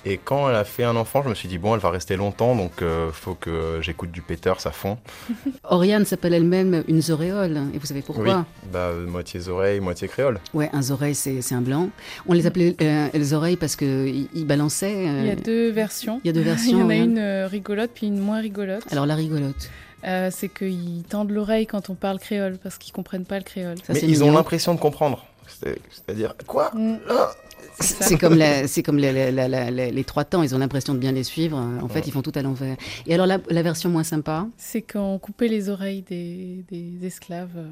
Et 0.05 0.19
quand 0.19 0.49
elle 0.51 0.57
a 0.57 0.65
fait 0.65 0.83
un 0.83 0.97
enfant, 0.97 1.23
je 1.23 1.29
me 1.29 1.35
suis 1.35 1.47
dit 1.49 1.59
bon, 1.59 1.75
elle 1.75 1.81
va 1.81 1.91
rester 1.91 2.17
longtemps, 2.17 2.57
donc 2.57 2.83
euh, 2.83 3.11
faut 3.13 3.35
que 3.35 3.79
j'écoute 3.81 4.11
du 4.11 4.21
Peters 4.21 4.67
à 4.67 4.73
fond. 4.73 4.99
Oriane 5.65 6.05
s'appelle 6.05 6.35
elle-même 6.35 6.83
une 6.89 7.01
zoréole, 7.01 7.61
et 7.73 7.79
vous 7.79 7.87
savez 7.87 8.03
pourquoi? 8.03 8.25
Oui, 8.39 8.71
bah 8.73 8.79
euh, 8.89 9.07
moitié 9.07 9.49
oreille, 9.49 9.79
moitié 9.81 10.09
créole. 10.09 10.41
Ouais, 10.55 10.69
un 10.73 10.83
zoreille, 10.83 11.15
c'est 11.15 11.41
c'est 11.41 11.55
un 11.55 11.61
blanc. 11.61 11.89
On 12.27 12.33
les 12.33 12.47
appelait 12.47 12.75
euh, 12.83 13.09
les 13.15 13.33
oreilles 13.33 13.57
parce 13.57 13.77
qu'ils 13.77 14.29
ils 14.35 14.45
balançaient. 14.47 15.07
euh, 15.09 15.21
Il 15.23 15.27
y 15.29 15.31
a 15.31 15.37
deux 15.37 15.71
versions. 15.71 16.21
il 16.25 16.27
y 16.27 16.31
a 16.31 16.33
deux 16.33 16.41
Il 16.43 16.47
y 16.47 16.51
versions, 16.51 16.79
en 16.81 16.85
a 16.85 16.89
ouais. 16.89 16.99
une 16.99 17.45
rigolote 17.49 17.91
puis 17.95 18.09
une 18.09 18.19
moins 18.19 18.41
rigolote. 18.41 18.83
Alors 18.91 19.07
la 19.07 19.15
rigolote. 19.15 19.71
Euh, 20.05 20.31
c'est 20.33 20.49
qu'ils 20.49 21.05
tendent 21.09 21.31
l'oreille 21.31 21.69
quand 21.69 21.89
on 21.89 21.95
parle 21.95 22.19
créole 22.19 22.59
parce 22.61 22.77
qu'ils 22.77 22.93
comprennent 22.93 23.25
pas 23.25 23.39
le 23.39 23.45
créole. 23.45 23.77
Ça, 23.85 23.93
mais 23.93 24.01
ils 24.01 24.25
ont 24.25 24.33
l'impression 24.33 24.75
de 24.75 24.81
comprendre. 24.81 25.25
C'est- 25.47 25.79
C'est-à-dire 25.93 26.35
quoi? 26.49 26.73
Mm. 26.75 26.97
Ah 27.09 27.31
ça. 27.31 27.37
C'est 27.81 28.19
comme, 28.19 28.35
la- 28.37 28.67
comme 28.85 28.99
la- 28.99 29.13
la- 29.13 29.31
la- 29.31 29.49
la- 29.49 29.71
la- 29.71 29.91
les 29.91 30.05
trois 30.05 30.25
temps, 30.25 30.43
ils 30.43 30.55
ont 30.55 30.59
l'impression 30.59 30.95
de 30.95 30.99
bien 30.99 31.13
les 31.13 31.25
suivre. 31.25 31.57
En 31.57 31.89
fait, 31.89 32.01
Ouais. 32.01 32.05
ils 32.07 32.13
font 32.13 32.23
tout 32.23 32.33
à 32.35 32.43
l'envers. 32.43 32.77
Et 33.07 33.15
alors 33.15 33.27
la, 33.27 33.39
la 33.49 33.63
version 33.63 33.89
moins 33.91 34.05
sympa 34.05 34.47
C'est 34.57 34.83
quand 34.83 35.05
on 35.15 35.19
coupait 35.19 35.49
les 35.49 35.69
oreilles 35.69 36.03
des, 36.03 36.65
des 36.71 37.07
esclaves. 37.07 37.57
euh, 37.57 37.67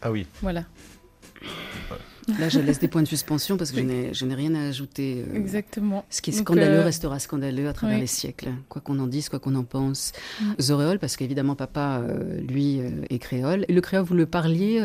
Ah 0.00 0.10
oui. 0.10 0.26
voilà, 0.42 0.64
Là, 2.38 2.48
je 2.48 2.60
laisse 2.60 2.78
des 2.78 2.88
points 2.88 3.02
de 3.02 3.08
suspension 3.08 3.56
parce 3.56 3.72
que 3.72 3.78
je 4.12 4.24
n'ai 4.24 4.34
rien 4.34 4.54
à 4.54 4.68
ajouter. 4.68 5.24
euh, 5.28 5.34
exactement. 5.36 6.04
Ce 6.10 6.22
qui 6.22 6.30
est 6.30 6.34
Donc, 6.34 6.42
scandaleux 6.42 6.78
euh, 6.78 6.84
restera 6.84 7.18
scandaleux 7.18 7.68
à 7.68 7.72
travers 7.72 7.96
oui. 7.96 8.02
les 8.02 8.06
siècles, 8.06 8.50
quoi 8.68 8.80
qu'on 8.80 8.98
en 9.00 9.06
dise, 9.06 9.28
quoi 9.28 9.38
qu'on 9.38 9.54
en 9.54 9.64
pense. 9.64 10.12
Mm. 10.40 10.44
Zoréole, 10.60 10.98
parce 10.98 11.16
qu'évidemment, 11.16 11.54
papa, 11.56 12.00
euh, 12.02 12.40
lui, 12.40 12.80
est 13.10 13.18
créole. 13.18 13.64
Et 13.68 13.72
le 13.72 13.80
créole, 13.80 14.04
vous 14.04 14.14
le 14.14 14.26
parliez 14.26 14.78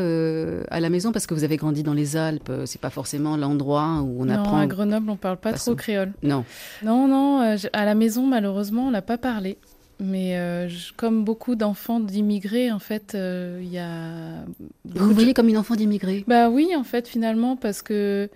à 0.69 0.79
la 0.79 0.89
maison 0.89 1.11
parce 1.11 1.27
que 1.27 1.33
vous 1.33 1.43
avez 1.43 1.57
grandi 1.57 1.83
dans 1.83 1.93
les 1.93 2.17
Alpes. 2.17 2.51
C'est 2.65 2.81
pas 2.81 2.89
forcément 2.89 3.37
l'endroit 3.37 4.01
où 4.01 4.21
on 4.21 4.25
non, 4.25 4.33
apprend. 4.35 4.57
à 4.57 4.67
Grenoble, 4.67 5.09
on 5.09 5.15
parle 5.15 5.37
pas 5.37 5.51
façon. 5.51 5.71
trop 5.71 5.75
créole. 5.77 6.13
Non. 6.23 6.43
Non, 6.83 7.07
non, 7.07 7.55
à 7.73 7.85
la 7.85 7.95
maison, 7.95 8.25
malheureusement, 8.25 8.87
on 8.87 8.91
n'a 8.91 9.01
pas 9.01 9.17
parlé. 9.17 9.57
Mais 9.99 10.37
euh, 10.37 10.67
je- 10.69 10.93
comme 10.93 11.23
beaucoup 11.23 11.55
d'enfants 11.55 11.99
d'immigrés, 11.99 12.71
en 12.71 12.79
fait, 12.79 13.15
euh, 13.15 13.59
il 13.63 13.69
y 13.71 13.79
a. 13.79 14.43
Vous 14.85 15.03
vous 15.05 15.09
de- 15.09 15.13
voyez 15.13 15.33
comme 15.33 15.49
une 15.49 15.57
enfant 15.57 15.75
d'immigré? 15.75 16.23
Bah 16.27 16.49
oui, 16.49 16.69
en 16.75 16.83
fait, 16.83 17.07
finalement, 17.07 17.55
parce 17.55 17.81
que 17.81 18.29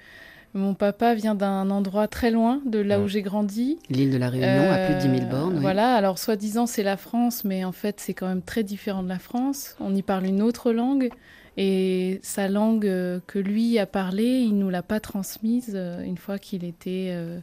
mon 0.54 0.74
papa 0.74 1.14
vient 1.14 1.36
d'un 1.36 1.70
endroit 1.70 2.08
très 2.08 2.32
loin 2.32 2.62
de 2.66 2.80
là 2.80 3.00
où 3.00 3.08
j'ai 3.08 3.22
grandi. 3.22 3.78
L'île 3.90 4.10
de 4.12 4.18
la 4.18 4.30
Réunion, 4.30 4.70
à 4.72 4.78
plus 4.80 4.96
de 4.96 5.00
10 5.00 5.10
000 5.20 5.22
Euh, 5.22 5.30
bornes. 5.30 5.54
oui. 5.56 5.62
Voilà, 5.62 5.94
alors 5.96 6.18
soi-disant 6.20 6.66
c'est 6.66 6.84
la 6.84 6.98
France, 6.98 7.46
mais 7.46 7.64
en 7.64 7.72
fait 7.72 8.00
c'est 8.02 8.14
quand 8.14 8.28
même 8.28 8.42
très 8.42 8.64
différent 8.64 9.04
de 9.04 9.08
la 9.10 9.20
France. 9.20 9.78
On 9.80 9.96
y 9.96 10.02
parle 10.02 10.26
une 10.26 10.42
autre 10.42 10.74
langue 10.74 11.10
et 11.58 12.20
sa 12.22 12.50
langue 12.50 12.86
euh, 12.86 13.20
que 13.28 13.40
lui 13.40 13.80
a 13.80 13.86
parlé, 13.86 14.24
il 14.42 14.58
nous 14.58 14.70
l'a 14.70 14.82
pas 14.84 15.00
transmise 15.00 15.72
euh, 15.74 16.04
une 16.04 16.18
fois 16.18 16.38
qu'il 16.38 16.66
était 16.66 17.10
euh, 17.12 17.40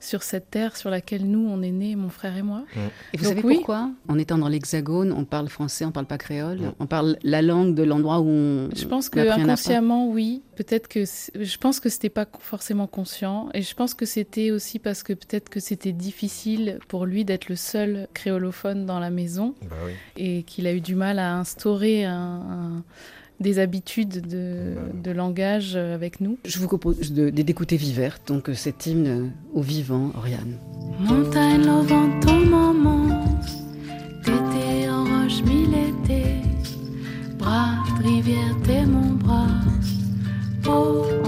sur 0.00 0.22
cette 0.22 0.50
terre 0.50 0.76
sur 0.76 0.88
laquelle 0.90 1.24
nous 1.30 1.46
on 1.48 1.60
est 1.62 1.70
nés, 1.70 1.94
mon 1.94 2.08
frère 2.08 2.36
et 2.36 2.42
moi. 2.42 2.64
Et 3.12 3.18
vous 3.18 3.24
Donc 3.24 3.34
savez 3.34 3.46
oui. 3.46 3.54
pourquoi? 3.56 3.90
En 4.08 4.18
étant 4.18 4.38
dans 4.38 4.48
l'Hexagone, 4.48 5.12
on 5.12 5.24
parle 5.24 5.48
français, 5.48 5.84
on 5.84 5.92
parle 5.92 6.06
pas 6.06 6.16
créole. 6.18 6.72
On 6.80 6.86
parle 6.86 7.18
la 7.22 7.42
langue 7.42 7.74
de 7.74 7.82
l'endroit 7.82 8.20
où 8.20 8.28
on. 8.28 8.68
Je 8.74 8.86
pense 8.86 9.08
que 9.10 9.20
inconsciemment, 9.20 10.08
oui. 10.08 10.42
Peut-être 10.56 10.88
que 10.88 11.04
je 11.04 11.56
pense 11.58 11.80
que 11.80 11.88
c'était 11.88 12.08
pas 12.10 12.26
forcément 12.40 12.86
conscient, 12.86 13.48
et 13.54 13.62
je 13.62 13.74
pense 13.74 13.94
que 13.94 14.04
c'était 14.06 14.50
aussi 14.50 14.78
parce 14.78 15.02
que 15.02 15.12
peut-être 15.12 15.48
que 15.48 15.60
c'était 15.60 15.92
difficile 15.92 16.78
pour 16.88 17.06
lui 17.06 17.24
d'être 17.24 17.48
le 17.48 17.56
seul 17.56 18.08
créolophone 18.14 18.86
dans 18.86 18.98
la 19.00 19.10
maison. 19.10 19.54
Bah 19.62 19.76
oui. 19.86 19.92
et 20.16 20.42
qu'il 20.44 20.66
a 20.66 20.72
eu 20.72 20.80
du 20.80 20.94
mal 20.94 21.18
à 21.18 21.36
instaurer 21.36 22.04
un- 22.04 22.12
un- 22.14 22.84
des 23.40 23.58
habitudes 23.58 24.26
de, 24.28 24.74
de 25.02 25.10
langage 25.10 25.72
euh, 25.74 25.94
avec 25.94 26.20
nous. 26.20 26.38
Je 26.44 26.58
vous 26.58 26.68
propose 26.68 27.12
d'écouter 27.12 27.76
Viverte, 27.76 28.28
donc 28.28 28.50
euh, 28.50 28.54
cet 28.54 28.86
hymne 28.86 29.06
euh, 29.06 29.26
au 29.54 29.62
vivant, 29.62 30.12
Oriane. 30.16 30.58
Montagne 31.00 31.68
au 31.68 31.82
vent 31.82 32.20
ton 32.20 32.44
maman, 32.46 33.24
tété 34.22 34.90
en 34.90 35.04
roche 35.04 35.42
mille 35.42 35.72
été, 35.74 36.34
bras 37.38 37.82
rivière 38.02 38.56
t'es 38.64 38.84
mon 38.84 39.14
bras, 39.14 39.48
peau 40.62 41.19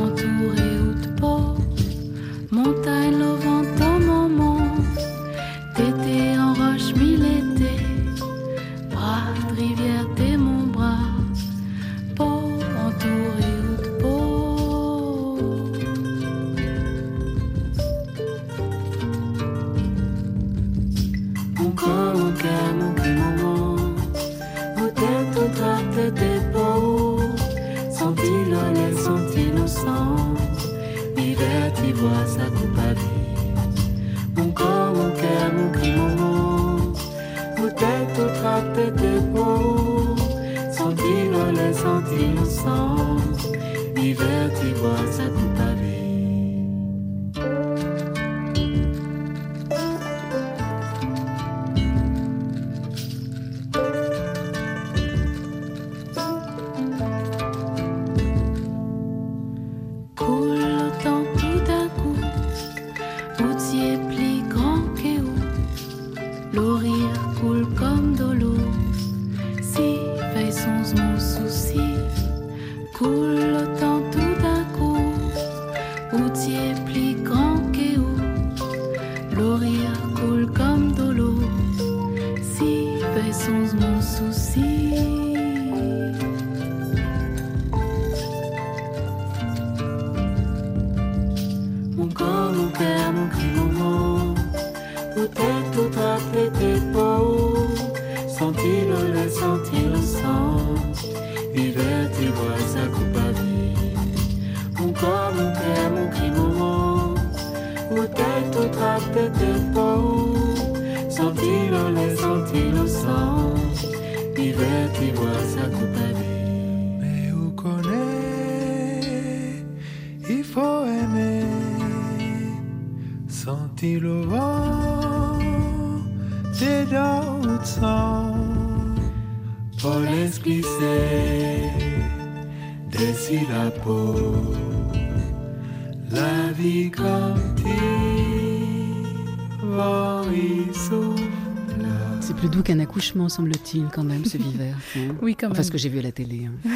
quand 143.93 144.05
même, 144.05 144.25
ce 144.25 144.37
viveur. 144.39 144.75
hein. 144.97 145.15
Oui, 145.23 145.35
quand 145.35 145.47
Enfin, 145.49 145.57
même. 145.59 145.63
ce 145.65 145.71
que 145.71 145.79
j'ai 145.79 145.89
vu 145.89 145.99
à 145.99 146.03
la 146.03 146.13
télé. 146.13 146.43
hein. 146.47 146.71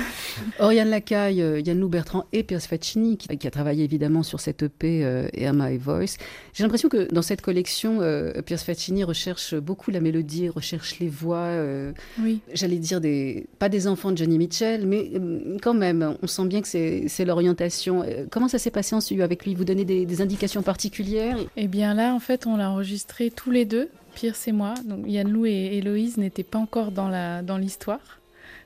Oriane 0.58 0.88
Lacaille, 0.90 1.42
euh, 1.42 1.60
Yann 1.60 1.78
Lou 1.78 1.88
Bertrand 1.88 2.24
et 2.32 2.42
Pierce 2.42 2.66
Faccini, 2.66 3.16
qui, 3.16 3.28
qui 3.36 3.46
a 3.46 3.50
travaillé 3.50 3.84
évidemment 3.84 4.22
sur 4.22 4.40
cette 4.40 4.62
EP 4.62 5.04
euh, 5.04 5.28
et 5.34 5.46
Voice. 5.78 6.16
J'ai 6.54 6.62
l'impression 6.62 6.88
que 6.88 7.12
dans 7.12 7.22
cette 7.22 7.40
collection, 7.42 7.98
euh, 8.00 8.40
Pierce 8.42 8.62
Faccini 8.62 9.04
recherche 9.04 9.54
beaucoup 9.54 9.90
la 9.90 10.00
mélodie, 10.00 10.48
recherche 10.48 10.98
les 10.98 11.08
voix. 11.08 11.38
euh, 11.38 11.92
Oui. 12.20 12.40
J'allais 12.54 12.78
dire 12.78 13.00
des, 13.00 13.46
pas 13.58 13.68
des 13.68 13.86
enfants 13.86 14.12
de 14.12 14.16
Johnny 14.18 14.38
Mitchell, 14.38 14.86
mais 14.86 15.10
quand 15.62 15.74
même, 15.74 16.16
on 16.22 16.26
sent 16.26 16.46
bien 16.46 16.62
que 16.62 16.68
c'est 16.68 17.24
l'orientation. 17.24 18.04
Comment 18.30 18.48
ça 18.48 18.58
s'est 18.58 18.70
passé 18.70 18.94
en 18.94 19.00
studio 19.00 19.24
avec 19.24 19.44
lui? 19.44 19.54
Vous 19.54 19.64
donnez 19.64 19.84
des, 19.84 20.06
des 20.06 20.20
indications 20.22 20.62
particulières? 20.62 21.36
Eh 21.56 21.68
bien 21.68 21.94
là, 21.94 22.14
en 22.14 22.20
fait, 22.20 22.46
on 22.46 22.56
l'a 22.56 22.70
enregistré 22.70 23.30
tous 23.30 23.50
les 23.50 23.64
deux, 23.64 23.88
Pierce 24.16 24.48
et 24.48 24.52
moi. 24.52 24.74
Donc 24.84 25.04
Yann 25.06 25.28
Lou 25.30 25.46
et 25.46 25.76
Héloïse 25.76 26.16
n'étaient 26.16 26.42
pas 26.54 26.58
encore 26.58 26.90
dans 26.90 27.08
la 27.08 27.42
dans 27.42 27.58
l'histoire. 27.58 28.00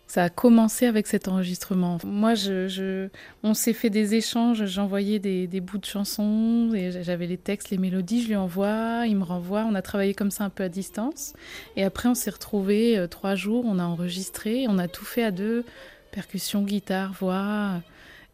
Ça 0.07 0.25
a 0.25 0.29
commencé 0.29 0.87
avec 0.87 1.07
cet 1.07 1.29
enregistrement. 1.29 1.99
Moi, 2.05 2.35
je, 2.35 2.67
je- 2.67 3.09
on 3.45 3.55
s'est 3.55 3.73
fait 3.73 3.91
des 3.91 4.17
échanges. 4.17 4.65
J'envoyais 4.67 5.21
des, 5.21 5.47
des 5.47 5.61
bouts 5.61 5.79
de 5.79 5.85
chansons, 5.85 6.73
et 6.75 6.91
j'avais 7.07 7.29
les 7.29 7.37
textes, 7.37 7.71
les 7.71 7.79
mélodies. 7.79 8.23
Je 8.25 8.29
lui 8.29 8.35
envoie, 8.37 9.05
il 9.07 9.17
me 9.17 9.23
renvoie. 9.23 9.65
On 9.71 9.75
a 9.77 9.83
travaillé 9.83 10.13
comme 10.15 10.33
ça 10.33 10.43
un 10.43 10.51
peu 10.51 10.65
à 10.65 10.69
distance. 10.69 11.33
Et 11.77 11.85
après, 11.85 12.09
on 12.09 12.17
s'est 12.17 12.31
retrouvés 12.31 12.99
euh, 12.99 13.07
trois 13.07 13.37
jours. 13.37 13.65
On 13.69 13.79
a 13.79 13.85
enregistré, 13.85 14.67
on 14.69 14.79
a 14.79 14.89
tout 14.89 15.05
fait 15.05 15.23
à 15.23 15.31
deux 15.31 15.65
percussion, 16.11 16.63
guitare, 16.65 17.13
voix. 17.13 17.81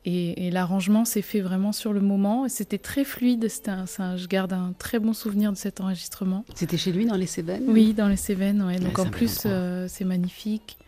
Et, 0.08 0.46
et 0.46 0.50
l'arrangement 0.52 1.04
s'est 1.04 1.20
fait 1.20 1.40
vraiment 1.40 1.72
sur 1.72 1.92
le 1.92 2.00
moment. 2.00 2.46
C'était 2.48 2.78
très 2.78 3.04
fluide. 3.04 3.48
Un- 3.66 3.86
c'est 3.86 4.00
un- 4.02 4.16
je 4.16 4.28
garde 4.28 4.52
un 4.52 4.72
très 4.78 5.00
bon 5.00 5.12
souvenir 5.12 5.50
de 5.52 5.56
cet 5.56 5.80
enregistrement. 5.80 6.44
C'était 6.54 6.76
chez 6.78 6.92
lui 6.92 7.06
dans 7.06 7.16
les 7.16 7.26
Cévennes 7.26 7.64
Oui, 7.66 7.92
dans 7.92 8.06
les 8.08 8.16
Cévennes. 8.16 8.62
Ouais. 8.62 8.78
Donc 8.78 8.98
en 9.00 9.06
plus, 9.06 9.42
euh, 9.46 9.86
c'est 9.88 10.04
magnifique. 10.04 10.78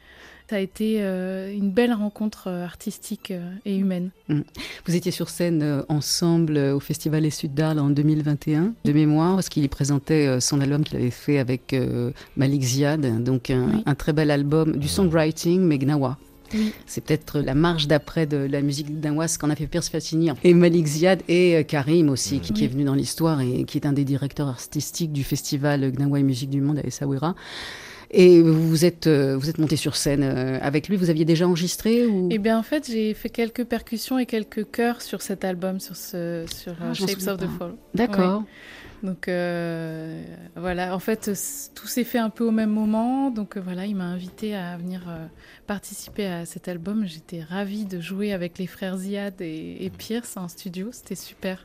Ça 0.48 0.56
a 0.56 0.60
été 0.60 1.02
euh, 1.02 1.52
une 1.52 1.70
belle 1.70 1.92
rencontre 1.92 2.44
euh, 2.46 2.64
artistique 2.64 3.32
euh, 3.32 3.50
et 3.66 3.76
humaine. 3.76 4.08
Vous 4.30 4.94
étiez 4.96 5.12
sur 5.12 5.28
scène 5.28 5.62
euh, 5.62 5.82
ensemble 5.90 6.56
au 6.56 6.80
Festival 6.80 7.24
Les 7.24 7.30
Suds 7.30 7.48
d'Arles 7.48 7.80
en 7.80 7.90
2021, 7.90 8.72
de 8.84 8.92
mémoire, 8.94 9.34
parce 9.34 9.50
qu'il 9.50 9.62
y 9.62 9.68
présentait 9.68 10.40
son 10.40 10.60
album 10.62 10.84
qu'il 10.84 10.96
avait 10.96 11.10
fait 11.10 11.38
avec 11.38 11.74
euh, 11.74 12.12
Malik 12.38 12.62
Ziad, 12.62 13.22
donc 13.22 13.50
un, 13.50 13.66
Oui. 13.66 13.82
un 13.84 13.94
très 13.94 14.14
bel 14.14 14.30
album 14.30 14.76
du 14.78 14.88
songwriting, 14.88 15.60
mais 15.60 15.76
gnawa. 15.76 16.16
Oui. 16.54 16.72
C'est 16.86 17.02
peut-être 17.02 17.40
la 17.40 17.54
marche 17.54 17.86
d'après 17.86 18.26
de 18.26 18.36
la 18.36 18.60
musique 18.62 18.88
ce 18.88 19.38
qu'en 19.38 19.50
a 19.50 19.56
fait 19.56 19.66
Pierce 19.66 19.88
Faccini 19.88 20.30
et 20.44 20.54
Malik 20.54 20.86
Ziad 20.86 21.22
et 21.28 21.56
euh, 21.56 21.62
Karim 21.62 22.08
aussi, 22.08 22.40
qui, 22.40 22.64
est 22.64 22.68
venu 22.68 22.84
dans 22.84 22.94
l'histoire 22.94 23.40
et 23.40 23.64
qui 23.64 23.78
est 23.78 23.86
un 23.86 23.92
des 23.92 24.04
directeurs 24.04 24.48
artistiques 24.48 25.12
du 25.12 25.24
festival 25.24 25.90
Gnawa 25.92 26.20
et 26.20 26.22
Musique 26.22 26.50
du 26.50 26.60
Monde 26.60 26.78
à 26.78 26.86
Essaouira. 26.86 27.34
Et 28.10 28.40
vous 28.40 28.86
êtes, 28.86 29.06
euh, 29.06 29.36
vous 29.36 29.50
êtes 29.50 29.58
monté 29.58 29.76
sur 29.76 29.94
scène 29.94 30.22
euh, 30.22 30.58
avec 30.62 30.88
lui. 30.88 30.96
Vous 30.96 31.10
aviez 31.10 31.26
déjà 31.26 31.46
enregistré 31.46 32.06
ou... 32.06 32.28
Eh 32.30 32.38
bien, 32.38 32.58
en 32.58 32.62
fait, 32.62 32.88
j'ai 32.90 33.12
fait 33.12 33.28
quelques 33.28 33.64
percussions 33.64 34.18
et 34.18 34.24
quelques 34.24 34.70
chœurs 34.70 35.02
sur 35.02 35.20
cet 35.20 35.44
album, 35.44 35.78
sur, 35.78 35.94
ce, 35.94 36.46
sur 36.50 36.72
Ah, 36.80 36.94
Shapes 36.94 37.28
of 37.28 37.38
the. 37.38 37.46
Fall. 37.58 37.74
D'accord. 37.94 38.44
Donc 39.02 39.28
euh, 39.28 40.24
voilà, 40.56 40.94
en 40.94 40.98
fait, 40.98 41.34
c- 41.34 41.70
tout 41.74 41.86
s'est 41.86 42.02
fait 42.04 42.18
un 42.18 42.30
peu 42.30 42.44
au 42.44 42.50
même 42.50 42.70
moment. 42.70 43.30
Donc 43.30 43.56
euh, 43.56 43.60
voilà, 43.60 43.86
il 43.86 43.94
m'a 43.94 44.04
invité 44.06 44.56
à 44.56 44.76
venir 44.76 45.02
euh, 45.08 45.26
participer 45.66 46.26
à 46.26 46.46
cet 46.46 46.66
album. 46.68 47.06
J'étais 47.06 47.42
ravie 47.42 47.84
de 47.84 48.00
jouer 48.00 48.32
avec 48.32 48.58
les 48.58 48.66
frères 48.66 48.96
Ziad 48.96 49.40
et 49.40 49.90
Pierce 49.96 50.36
en 50.36 50.48
studio. 50.48 50.88
C'était 50.92 51.14
super. 51.14 51.64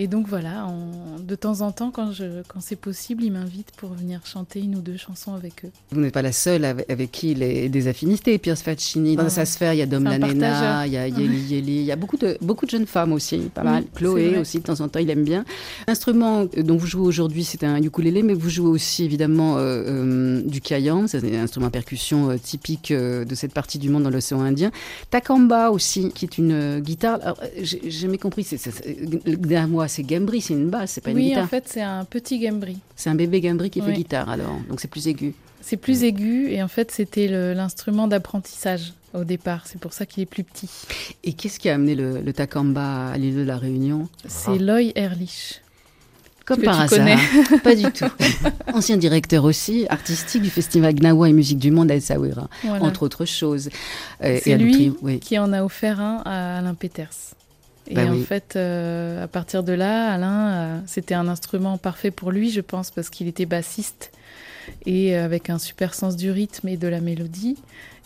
Et 0.00 0.06
donc 0.06 0.28
voilà, 0.28 0.64
on- 0.68 1.18
de 1.18 1.34
temps 1.34 1.60
en 1.60 1.72
temps, 1.72 1.90
quand, 1.90 2.12
je- 2.12 2.42
quand 2.46 2.60
c'est 2.60 2.76
possible, 2.76 3.24
il 3.24 3.32
m'invite 3.32 3.72
pour 3.76 3.90
venir 3.94 4.20
chanter 4.24 4.60
une 4.60 4.76
ou 4.76 4.80
deux 4.80 4.96
chansons 4.96 5.34
avec 5.34 5.64
eux. 5.64 5.70
Vous 5.90 6.00
n'êtes 6.00 6.14
pas 6.14 6.22
la 6.22 6.30
seule 6.30 6.64
avec, 6.64 6.88
avec 6.88 7.10
qui 7.10 7.32
il 7.32 7.42
a 7.42 7.66
des 7.68 7.88
affinités. 7.88 8.38
Pierce 8.38 8.62
Faccini, 8.62 9.16
dans 9.16 9.28
sa 9.28 9.44
sphère, 9.44 9.72
il 9.74 9.78
y 9.78 9.82
a 9.82 9.86
Dom 9.86 10.04
Lanena, 10.04 10.86
il 10.86 10.92
y 10.92 10.96
a 10.96 11.08
Yeli 11.08 11.40
Yeli, 11.52 11.76
il 11.78 11.82
y 11.84 11.90
a 11.90 11.96
beaucoup 11.96 12.16
de, 12.16 12.38
beaucoup 12.40 12.64
de 12.64 12.70
jeunes 12.70 12.86
femmes 12.86 13.12
aussi, 13.12 13.38
pas 13.52 13.62
Oui, 13.62 13.66
mal. 13.66 13.84
Chloé 13.92 14.38
aussi, 14.38 14.58
de 14.58 14.62
temps 14.62 14.80
en 14.80 14.86
temps, 14.88 15.00
il 15.00 15.10
aime 15.10 15.24
bien. 15.24 15.44
L'instrument 15.88 16.44
dont 16.44 16.76
vous 16.76 16.86
jouez 16.86 17.02
aujourd'hui, 17.04 17.42
c'est 17.42 17.64
un 17.64 17.82
ukulélé, 17.82 18.22
mais 18.22 18.34
vous 18.34 18.50
jouez 18.50 18.68
aussi 18.68 19.02
évidemment 19.02 19.56
euh, 19.56 19.82
euh, 19.84 20.42
du 20.42 20.60
kayam, 20.60 21.08
c'est 21.08 21.24
un 21.24 21.42
instrument 21.42 21.66
à 21.66 21.70
percussion 21.70 22.30
euh, 22.30 22.36
typique 22.36 22.92
euh, 22.92 23.24
de 23.24 23.34
cette 23.34 23.52
partie 23.52 23.78
du 23.80 23.88
monde 23.88 24.04
dans 24.04 24.10
l'océan 24.10 24.42
Indien. 24.42 24.70
Takamba 25.10 25.70
aussi, 25.70 26.10
qui 26.14 26.24
est 26.24 26.38
une 26.38 26.52
euh, 26.52 26.78
guitare. 26.80 27.18
Alors, 27.22 27.40
euh, 27.42 27.46
j'ai 27.62 27.80
j'ai 27.82 27.90
jamais 27.90 28.18
compris, 28.18 28.44
c'est, 28.44 28.58
c'est, 29.42 29.88
c'est- 29.88 30.02
gambri, 30.02 30.40
c'est 30.40 30.54
une 30.54 30.70
basse, 30.70 30.92
c'est 30.92 31.00
pas 31.00 31.10
une 31.10 31.16
Oui, 31.16 31.28
guitare. 31.28 31.44
en 31.44 31.48
fait, 31.48 31.64
c'est 31.66 31.82
un 31.82 32.04
petit 32.04 32.38
gambri. 32.38 32.78
C'est 32.96 33.10
un 33.10 33.14
bébé 33.14 33.40
gambri 33.40 33.70
qui 33.70 33.80
fait 33.80 33.88
Oui. 33.88 33.94
guitare 33.94 34.28
alors, 34.28 34.58
donc 34.68 34.80
c'est 34.80 34.88
plus 34.88 35.06
aigu. 35.08 35.34
C'est 35.60 35.76
plus 35.76 36.02
aigu 36.04 36.48
et 36.50 36.62
en 36.62 36.68
fait, 36.68 36.90
c'était 36.90 37.28
l'instrument 37.54 38.08
d'apprentissage 38.08 38.92
au 39.14 39.24
départ. 39.24 39.62
C'est 39.66 39.80
pour 39.80 39.92
ça 39.92 40.06
qu'il 40.06 40.22
est 40.22 40.26
plus 40.26 40.44
petit. 40.44 40.68
Et 41.24 41.32
qu'est-ce 41.32 41.58
qui 41.58 41.68
a 41.68 41.74
amené 41.74 41.94
le, 41.94 42.20
le 42.20 42.32
Takamba 42.32 43.08
à 43.08 43.18
l'île 43.18 43.36
de 43.36 43.42
la 43.42 43.56
Réunion? 43.58 44.08
C'est 44.26 44.58
Loy 44.58 44.92
Erlich. 44.94 45.60
Comme 46.46 46.60
que 46.60 46.64
par 46.64 46.76
tu 46.88 46.94
hasard. 46.94 46.98
connais. 46.98 47.58
Pas 47.62 47.74
du 47.74 47.82
tout. 47.92 48.06
Ancien 48.72 48.96
directeur 48.96 49.44
aussi, 49.44 49.84
artistique 49.90 50.40
du 50.40 50.48
festival 50.48 50.94
Gnawa 50.94 51.28
et 51.28 51.32
Musique 51.34 51.58
du 51.58 51.70
Monde 51.70 51.90
à 51.90 51.96
Essaouira, 51.96 52.48
Voilà. 52.64 52.82
entre 52.84 53.02
autres 53.02 53.26
choses. 53.26 53.68
Euh, 54.24 54.38
C'est 54.42 54.54
à 54.54 54.56
lui 54.56 54.92
oui. 55.02 55.20
qui 55.20 55.38
en 55.38 55.52
a 55.52 55.62
offert 55.62 56.00
un 56.00 56.22
à 56.24 56.56
Alain 56.58 56.72
Peters. 56.72 57.10
Et 57.88 57.94
Bah 57.94 58.04
en 58.06 58.12
oui. 58.12 58.22
fait, 58.22 58.54
euh, 58.56 59.24
à 59.24 59.28
partir 59.28 59.62
de 59.62 59.72
là, 59.72 60.12
Alain, 60.12 60.48
euh, 60.50 60.78
c'était 60.86 61.14
un 61.14 61.26
instrument 61.28 61.78
parfait 61.78 62.10
pour 62.10 62.30
lui, 62.30 62.50
je 62.50 62.60
pense, 62.60 62.90
parce 62.90 63.08
qu'il 63.10 63.28
était 63.28 63.46
bassiste 63.46 64.10
et 64.86 65.16
euh, 65.16 65.24
avec 65.24 65.48
un 65.48 65.58
super 65.58 65.94
sens 65.94 66.16
du 66.16 66.30
rythme 66.30 66.68
et 66.68 66.76
de 66.76 66.86
la 66.88 67.00
mélodie. 67.00 67.56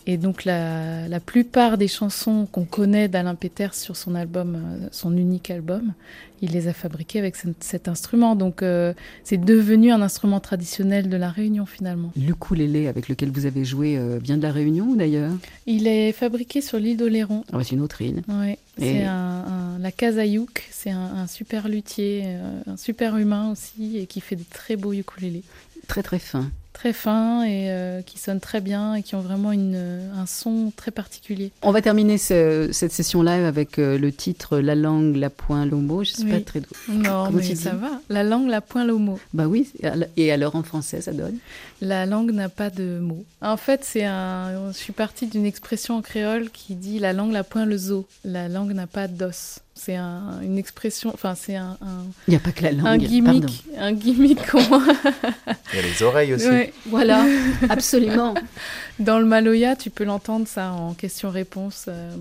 Et 0.05 0.17
donc 0.17 0.43
la, 0.43 1.07
la 1.07 1.19
plupart 1.21 1.77
des 1.77 1.87
chansons 1.87 2.45
qu'on 2.51 2.65
connaît 2.65 3.07
d'Alain 3.07 3.35
Peters 3.35 3.73
sur 3.73 3.95
son 3.95 4.15
album, 4.15 4.55
euh, 4.55 4.87
son 4.91 5.15
unique 5.15 5.49
album, 5.49 5.93
il 6.41 6.51
les 6.51 6.67
a 6.67 6.73
fabriquées 6.73 7.19
avec 7.19 7.37
ce- 7.37 7.47
cet 7.61 7.87
instrument. 7.87 8.35
Donc 8.35 8.63
euh, 8.63 8.93
c'est 9.23 9.37
devenu 9.37 9.93
un 9.93 10.01
instrument 10.01 10.41
traditionnel 10.41 11.07
de 11.07 11.15
la 11.15 11.29
Réunion 11.29 11.65
finalement. 11.65 12.11
L'ukulélé 12.17 12.87
avec 12.87 13.07
lequel 13.07 13.31
vous 13.31 13.45
avez 13.45 13.63
joué 13.63 13.97
euh, 13.97 14.19
vient 14.21 14.35
de 14.35 14.43
la 14.43 14.51
Réunion 14.51 14.93
d'ailleurs? 14.93 15.31
Il 15.67 15.87
est 15.87 16.11
fabriqué 16.11 16.59
sur 16.59 16.79
l'île 16.79 16.97
d'Oléron. 16.97 17.45
Ah, 17.53 17.59
C'est 17.63 17.75
une 17.75 17.81
autre 17.81 18.01
île. 18.01 18.23
Ouais, 18.27 18.57
Et- 18.79 18.81
c'est 18.81 19.03
un, 19.05 19.13
un- 19.47 19.79
la 19.79 19.91
Kazayouk, 19.93 20.67
c'est 20.69 20.91
un, 20.91 20.99
un 21.15 21.27
super 21.27 21.69
luthier, 21.69 22.23
euh, 22.25 22.59
un 22.67 22.75
super 22.77 23.15
humain 23.15 23.51
aussi, 23.51 23.97
et 23.97 24.05
qui 24.05 24.19
fait 24.19 24.35
des 24.35 24.43
très 24.43 24.75
beaux 24.75 24.91
ukulélés. 24.91 25.43
Très 25.87 26.03
très 26.03 26.19
fin. 26.19 26.49
Très 26.73 26.91
fins 26.91 27.43
et 27.43 27.69
euh, 27.71 28.01
qui 28.01 28.17
sonnent 28.17 28.39
très 28.39 28.59
bien 28.59 28.95
et 28.95 29.03
qui 29.03 29.13
ont 29.15 29.21
vraiment 29.21 29.51
une, 29.51 30.09
un 30.17 30.25
son 30.25 30.71
très 30.75 30.91
particulier. 30.91 31.51
On 31.61 31.71
va 31.71 31.81
terminer 31.81 32.17
ce- 32.17 32.69
cette 32.71 32.91
session 32.91 33.21
live 33.21 33.45
avec 33.45 33.77
euh, 33.79 33.97
le 33.97 34.11
titre 34.11 34.57
La 34.57 34.73
langue, 34.75 35.15
la 35.15 35.29
point, 35.29 35.65
mot. 35.65 36.03
Je 36.03 36.11
sais 36.11 36.23
Oui. 36.23 36.31
pas 36.31 36.39
très. 36.41 36.61
Non, 36.89 37.25
Comment 37.27 37.29
mais 37.37 37.55
ça 37.55 37.73
va. 37.75 38.01
La 38.09 38.23
langue 38.23 38.47
n'a 38.47 38.59
point 38.59 38.85
mot. 38.97 39.19
Bah 39.33 39.45
oui. 39.47 39.71
Et 40.17 40.31
alors 40.31 40.55
en 40.55 40.63
français, 40.63 40.99
ça 41.01 41.13
donne 41.13 41.37
La 41.79 42.05
langue 42.05 42.31
n'a 42.31 42.49
pas 42.49 42.69
de 42.69 42.99
mots. 42.99 43.23
En 43.41 43.55
fait, 43.57 43.81
c'est 43.83 44.05
un. 44.05 44.71
Je 44.71 44.77
suis 44.77 44.93
partie 44.93 45.27
d'une 45.27 45.45
expression 45.45 45.95
en 45.97 46.01
créole 46.01 46.49
qui 46.49 46.73
dit 46.75 46.97
la 46.99 47.13
langue 47.13 47.31
n'a 47.31 47.43
point 47.43 47.65
le 47.65 47.77
zo. 47.77 48.07
La 48.25 48.49
langue 48.49 48.73
n'a 48.73 48.87
pas 48.87 49.07
d'os. 49.07 49.59
C'est 49.75 49.95
un- 49.95 50.39
une 50.41 50.57
expression. 50.57 51.11
Enfin, 51.13 51.35
c'est 51.35 51.55
un. 51.55 51.77
un- 51.81 52.05
Il 52.27 52.31
n'y 52.31 52.35
a 52.37 52.39
pas 52.39 52.51
que 52.51 52.63
la 52.63 52.71
langue. 52.71 52.85
un 52.87 52.97
gimmick, 52.97 53.63
pardon. 53.73 53.83
un 53.85 53.91
gimmick 53.93 54.39
Il 54.53 55.75
y 55.75 55.79
a 55.79 55.81
les 55.81 56.03
oreilles 56.03 56.33
aussi. 56.35 56.47
Ouais. 56.47 56.73
Voilà, 56.85 57.25
absolument. 57.69 58.33
Dans 58.99 59.19
le 59.19 59.25
Maloya, 59.25 59.75
tu 59.75 59.89
peux 59.89 60.03
l'entendre 60.03 60.47
ça 60.47 60.71
en 60.71 60.93
question-réponse. 60.93 61.85
euh, 61.87 62.11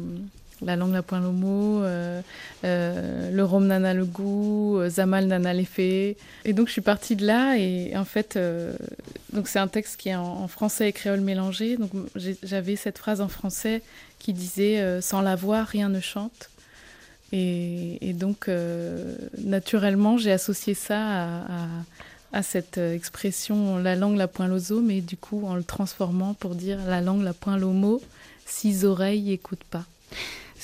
la 0.64 0.76
langue 0.76 0.92
n'a 0.92 1.02
point 1.02 1.18
le 1.20 1.30
mot, 1.32 1.82
euh, 1.82 2.20
euh, 2.64 3.30
le 3.32 3.44
rhum 3.44 3.66
nana 3.66 3.94
le 3.94 4.04
goût, 4.04 4.78
euh, 4.78 4.88
Zamal 4.88 5.26
nana 5.26 5.52
l'effet. 5.52 6.16
Et 6.44 6.52
donc 6.52 6.68
je 6.68 6.72
suis 6.72 6.80
partie 6.80 7.16
de 7.16 7.26
là 7.26 7.56
et 7.58 7.96
en 7.96 8.04
fait, 8.04 8.36
euh, 8.36 8.72
donc 9.32 9.48
c'est 9.48 9.58
un 9.58 9.66
texte 9.66 9.96
qui 9.96 10.10
est 10.10 10.14
en, 10.14 10.22
en 10.24 10.46
français 10.48 10.88
et 10.88 10.92
créole 10.92 11.20
mélangé. 11.20 11.76
Donc 11.76 11.90
j'avais 12.44 12.76
cette 12.76 12.96
phrase 12.98 13.20
en 13.20 13.26
français 13.28 13.82
qui 14.20 14.32
disait 14.32 14.78
euh, 14.78 15.00
Sans 15.00 15.20
la 15.20 15.34
voix, 15.34 15.64
rien 15.64 15.88
ne 15.88 15.98
chante. 16.00 16.48
Et, 17.32 18.12
donc, 18.12 18.48
euh, 18.48 19.16
naturellement, 19.38 20.18
j'ai 20.18 20.32
associé 20.32 20.74
ça 20.74 21.40
à, 22.32 22.42
cette 22.42 22.78
expression 22.78 23.78
la 23.78 23.94
langue 23.94 24.16
la 24.16 24.28
point 24.28 24.46
l'ozo, 24.46 24.80
mais 24.80 25.02
du 25.02 25.18
coup 25.18 25.46
en 25.46 25.54
le 25.54 25.64
transformant 25.64 26.32
pour 26.32 26.54
dire 26.54 26.78
la 26.86 27.02
langue 27.02 27.22
la 27.22 27.34
point 27.34 27.58
l'homo, 27.58 28.00
six 28.46 28.86
oreilles 28.86 29.32
écoutent 29.32 29.64
pas. 29.64 29.84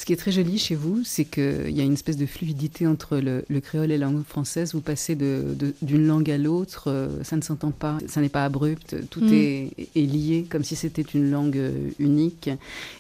Ce 0.01 0.05
qui 0.07 0.13
est 0.13 0.17
très 0.17 0.31
joli 0.31 0.59
chez 0.59 0.77
vous, 0.77 1.01
c'est 1.05 1.25
qu'il 1.25 1.73
y 1.77 1.81
a 1.81 1.83
une 1.83 1.95
espèce 1.95 2.17
de 2.17 2.25
fluidité 2.25 2.87
entre 2.87 3.17
le, 3.17 3.45
le 3.49 3.61
créole 3.61 3.91
et 3.91 3.99
la 3.99 4.07
langue 4.07 4.23
française. 4.25 4.73
Vous 4.73 4.81
passez 4.81 5.17
de- 5.17 5.43
de- 5.59 5.75
d'une 5.83 6.07
langue 6.07 6.31
à 6.31 6.39
l'autre, 6.39 6.85
euh, 6.87 7.09
ça 7.25 7.35
ne 7.35 7.43
s'entend 7.43 7.73
pas, 7.73 7.99
ça 8.07 8.21
n'est 8.21 8.29
pas 8.29 8.45
abrupt, 8.45 8.95
tout 9.11 9.25
Mm. 9.25 9.33
est, 9.33 9.71
est 9.97 10.01
lié 10.07 10.47
comme 10.49 10.63
si 10.63 10.77
c'était 10.77 11.03
une 11.03 11.33
langue 11.33 11.57
euh, 11.57 11.73
unique. 11.99 12.49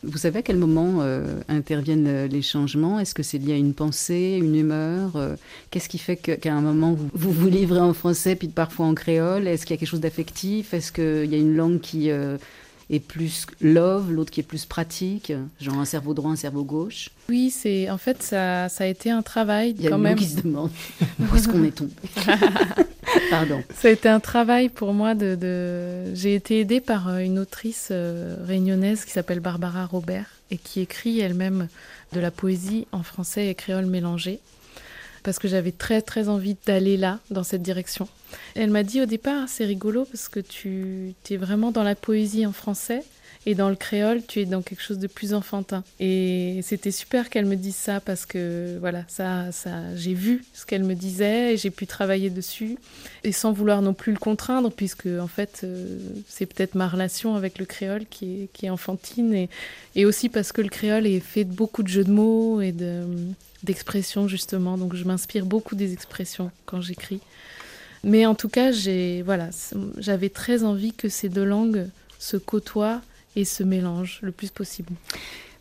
Vous 0.03 0.19
savez 0.19 0.41
à 0.41 0.43
quel 0.43 0.57
moment 0.57 0.97
euh, 1.03 1.39
interviennent 1.49 2.25
les 2.27 2.43
changements? 2.43 2.99
Est-ce 2.99 3.15
que 3.15 3.23
c'est 3.23 3.39
lié 3.39 3.53
à 3.53 3.57
une 3.57 3.75
pensée, 3.75 4.37
une 4.43 4.57
humeur 4.57 5.13
Qu'est-ce 5.71 5.89
qui 5.89 5.99
fait 5.99 6.17
qu'à 6.17 6.53
un 6.53 6.61
moment 6.63 6.95
vous, 6.95 7.09
vous 7.15 7.33
vous 7.33 7.49
livrez 7.49 7.79
en 7.81 7.95
français 7.95 8.35
puis 8.35 8.49
parfois 8.49 8.87
en 8.87 8.95
créole? 8.95 9.47
Est-ce 9.47 9.65
qu'il 9.67 9.75
y 9.75 9.79
a 9.79 9.79
quelque 9.79 9.89
chose 9.89 10.01
d'affectif? 10.01 10.75
Est-ce 10.75 10.91
qu'il 10.91 11.31
y 11.31 11.37
a 11.37 11.39
une 11.39 11.55
langue 11.55 11.79
qui 11.79 12.11
euh, 12.11 12.39
est 12.91 13.01
plus 13.01 13.47
love, 13.61 14.11
l'autre 14.13 14.31
qui 14.31 14.41
est 14.41 14.43
plus 14.45 14.65
pratique 14.65 15.33
Genre 15.61 15.77
un 15.79 15.85
cerveau 15.85 16.15
droit, 16.15 16.31
un 16.31 16.37
cerveau 16.37 16.65
gauche 16.65 17.11
Oui, 17.29 17.51
c'est 17.51 17.91
en 17.91 17.99
fait 17.99 18.23
ça, 18.23 18.69
ça 18.69 18.85
a 18.85 18.87
été 18.87 19.11
un 19.11 19.23
travail 19.23 19.75
Il 19.79 19.85
y 19.85 19.87
a 19.87 19.91
quand 19.91 19.99
même. 19.99 20.17
qui 20.17 20.27
se 20.27 20.41
demande 20.41 20.71
où 21.21 21.37
est-ce 21.37 21.49
qu'on 21.49 21.63
est 21.65 21.71
tombé. 21.75 21.93
Pardon. 23.31 23.63
Ça 23.75 23.89
a 23.89 23.91
été 23.91 24.09
un 24.09 24.21
travail 24.21 24.69
pour 24.69 24.93
moi 24.95 25.15
de. 25.15 25.35
de- 25.35 26.15
J'ai 26.15 26.35
été 26.35 26.61
aidée 26.61 26.81
par 26.81 27.09
euh, 27.09 27.19
une 27.19 27.39
autrice 27.39 27.89
euh, 27.91 28.37
réunionnaise 28.47 29.05
qui 29.05 29.11
s'appelle 29.13 29.41
Barbara 29.41 29.87
Robert 29.87 30.27
et 30.51 30.57
qui 30.57 30.81
écrit 30.81 31.21
elle-même 31.21 31.69
de 32.13 32.21
la 32.21 32.31
poésie 32.31 32.87
en 32.93 33.03
français 33.03 33.49
et 33.49 33.55
créole 33.55 33.87
mélangé. 33.87 34.41
Parce 35.29 35.39
que 35.39 35.47
j'avais 35.47 35.73
très 35.73 36.01
très 36.01 36.31
envie 36.31 36.57
d'aller 36.65 36.97
là, 36.97 37.19
dans 37.31 37.45
cette 37.45 37.61
direction. 37.61 38.09
Elle 38.55 38.71
m'a 38.71 38.83
dit 38.83 39.03
au 39.03 39.05
départ, 39.05 39.47
c'est 39.47 39.67
rigolo 39.67 40.07
parce 40.07 40.27
que 40.27 40.41
tu 40.41 41.13
es 41.29 41.37
vraiment 41.37 41.71
dans 41.71 41.83
la 41.83 41.95
poésie 41.95 42.47
en 42.47 42.53
français 42.55 43.03
et 43.45 43.55
dans 43.55 43.69
le 43.69 43.77
créole, 43.77 44.23
tu 44.27 44.41
es 44.41 44.47
dans 44.47 44.63
quelque 44.63 44.83
chose 44.83 44.99
de 44.99 45.07
plus 45.07 45.35
enfantin. 45.35 45.85
Et 46.01 46.61
c'était 46.63 46.91
super 46.91 47.29
qu'elle 47.29 47.45
me 47.45 47.57
dise 47.57 47.77
ça 47.77 48.01
parce 48.01 48.25
que 48.25 48.79
voilà, 48.81 49.05
ça, 49.07 49.53
ça, 49.53 49.95
j'ai 49.97 50.15
vu 50.15 50.47
ce 50.55 50.65
qu'elle 50.65 50.83
me 50.83 50.95
disait 50.95 51.53
et 51.53 51.57
j'ai 51.59 51.71
pu 51.71 51.87
travailler 51.87 52.31
dessus 52.31 52.79
et 53.23 53.33
sans 53.33 53.53
vouloir 53.53 53.83
non 53.83 53.93
plus 53.93 54.13
le 54.13 54.19
contraindre 54.19 54.73
puisque 54.73 55.09
en 55.21 55.29
fait 55.29 55.61
euh, 55.63 55.99
c'est 56.27 56.47
peut-être 56.47 56.75
ma 56.75 56.89
relation 56.89 57.35
avec 57.35 57.59
le 57.59 57.67
créole 57.67 58.07
qui 58.07 58.45
est, 58.45 58.49
qui 58.55 58.65
est 58.65 58.71
enfantine 58.71 59.35
et, 59.35 59.51
et 59.95 60.07
aussi 60.07 60.31
parce 60.31 60.53
que 60.53 60.63
le 60.63 60.71
créole 60.71 61.07
est 61.07 61.21
fait 61.21 61.45
de 61.45 61.53
beaucoup 61.53 61.83
de 61.83 61.89
jeux 61.89 62.05
de 62.05 62.13
mots 62.13 62.63
et 62.63 62.73
de 62.73 63.05
d'expressions 63.65 64.29
justement 64.29 64.79
donc 64.79 64.95
je 64.95 65.05
m'inspire 65.05 65.45
beaucoup 65.47 65.75
des 65.75 65.93
expressions 65.93 66.51
quand 66.67 66.81
j'écris 66.81 67.21
mais 68.05 68.25
en 68.27 68.35
tout 68.35 68.49
cas 68.49 68.71
j'ai 68.73 69.23
voilà 69.23 69.51
j'avais 69.99 70.29
très 70.29 70.63
envie 70.65 70.93
que 70.93 71.09
ces 71.09 71.29
deux 71.29 71.45
langues 71.45 71.87
se 72.19 72.37
côtoient 72.37 73.01
et 73.37 73.45
se 73.45 73.63
mélangent 73.63 74.21
le 74.23 74.33
plus 74.33 74.51
possible 74.51 74.93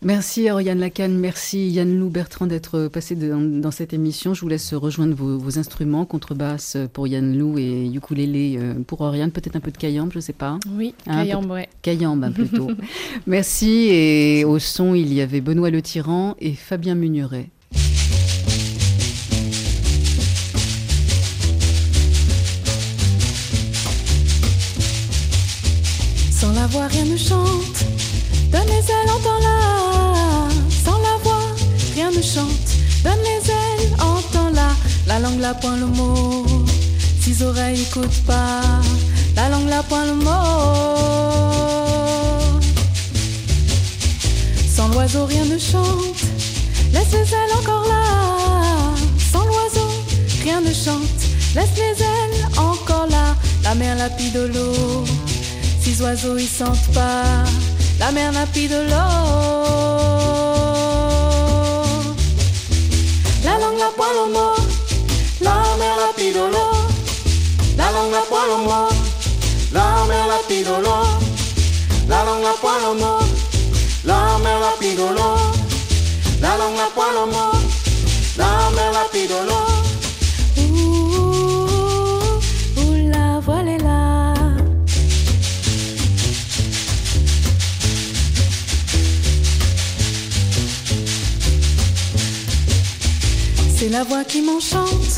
Merci 0.04 0.52
Oriane 0.52 0.78
Lacan, 0.80 1.10
merci 1.10 1.70
Yann 1.70 2.00
Lou 2.00 2.10
Bertrand 2.10 2.46
d'être 2.46 2.88
passé 2.88 3.16
de- 3.16 3.60
dans, 3.60 3.72
cette 3.72 3.94
émission. 3.94 4.36
Je 4.36 4.42
vous 4.42 4.48
laisse 4.48 4.76
rejoindre 4.76 5.16
vos, 5.16 5.40
vos 5.40 5.58
instruments, 5.58 6.06
contrebasse 6.06 6.78
pour 6.94 7.08
Yann 7.08 7.36
Lou 7.36 7.58
et 7.58 7.88
ukulélé 7.92 8.58
euh, 8.60 8.76
pour 8.86 9.02
Oriane, 9.02 9.32
peut-être 9.32 9.56
un 9.56 9.60
peu 9.60 9.72
de 9.72 9.78
kayambe, 9.78 10.12
je 10.12 10.18
ne 10.18 10.22
sais 10.22 10.34
pas. 10.34 10.60
oui 10.76 10.94
Hein, 11.08 11.24
Kayambe, 11.24 11.50
ouais. 11.50 11.68
Kayambe 11.82 12.24
hein, 12.26 12.32
plutôt. 12.32 12.70
merci 13.26 13.88
et 13.90 14.46
au 14.46 14.60
son 14.60 14.94
il 14.94 15.12
y 15.12 15.20
avait 15.22 15.42
Benoît 15.42 15.72
Le 15.72 15.82
Tyran 15.82 16.36
et 16.40 16.54
Fabien 16.54 16.94
Mugneret. 16.94 17.50
Donne 27.30 28.68
les 28.68 28.92
ailes, 28.92 29.12
entends-la. 29.18 30.48
Sans 30.86 30.98
la 31.00 31.18
voix, 31.24 31.44
rien 31.94 32.10
ne 32.10 32.22
chante. 32.22 32.70
Donne 33.04 33.20
les 33.24 33.50
ailes, 33.52 33.94
entends-la. 34.00 34.70
La 35.08 35.20
langue, 35.20 35.40
la 35.40 35.54
point 35.54 35.76
le 35.78 35.88
mot. 35.88 36.46
Six 37.22 37.44
oreilles, 37.44 37.82
écoute 37.82 38.24
pas. 38.26 38.62
La 39.36 39.50
langue, 39.50 39.68
la 39.68 39.84
point 39.84 40.06
le 40.06 40.14
mot. 40.14 40.32
Sans 44.74 44.88
l'oiseau, 44.90 45.26
rien 45.26 45.46
ne 45.46 45.58
chante. 45.58 46.22
Laisse 46.94 47.12
les 47.12 47.34
ailes 47.34 47.54
encore 47.60 47.86
là. 47.88 48.96
Sans 49.32 49.44
l'oiseau, 49.44 49.90
rien 50.44 50.62
ne 50.62 50.74
chante. 50.74 51.22
Laisse 51.56 51.76
les 51.76 52.02
ailes 52.04 52.48
encore 52.58 53.08
là. 53.10 53.36
La 53.64 53.76
mer 53.76 53.98
lapide 53.98 54.34
de 54.34 54.48
l'eau. 54.54 55.04
Six 55.88 56.02
oiseaux 56.02 56.38
ils 56.38 56.50
sentent 56.50 56.92
pas 56.94 57.24
la 57.98 58.12
mer 58.12 58.34
lapide 58.34 58.72
de 58.72 58.90
l'eau. 58.90 59.14
La 63.46 63.58
langue 63.58 63.80
la 63.80 63.90
poil 63.96 64.18
au 64.22 64.28
mot, 64.34 64.56
la 65.40 65.56
mer 65.80 65.96
lapide 66.04 66.34
de 66.34 66.46
l'eau. 66.52 66.74
La 67.78 67.90
langue 67.92 68.12
la 68.12 68.20
poil 68.28 68.50
au 68.54 68.58
mot, 68.68 68.90
la 69.72 70.04
mer 70.10 70.28
lapide 70.28 70.66
de 70.66 70.84
l'eau. 70.84 71.08
La 72.10 72.26
langue 72.26 72.44
la 72.44 72.56
poil 72.60 72.84
au 72.92 72.94
mot, 72.94 73.24
la 74.04 74.38
mer 74.44 74.60
lapide 74.60 74.98
de 74.98 75.08
l'eau. 75.16 75.38
La 76.42 76.58
langue 76.58 76.76
la 76.76 76.90
poil 76.94 77.16
au 77.24 77.28
mot, 77.28 77.54
la 78.38 78.50
mer 78.76 78.92
lapide 78.92 79.30
de 79.30 79.40
l'eau. 79.48 79.88
La 93.98 94.04
voix 94.04 94.24
qui 94.24 94.42
m'enchante. 94.42 95.14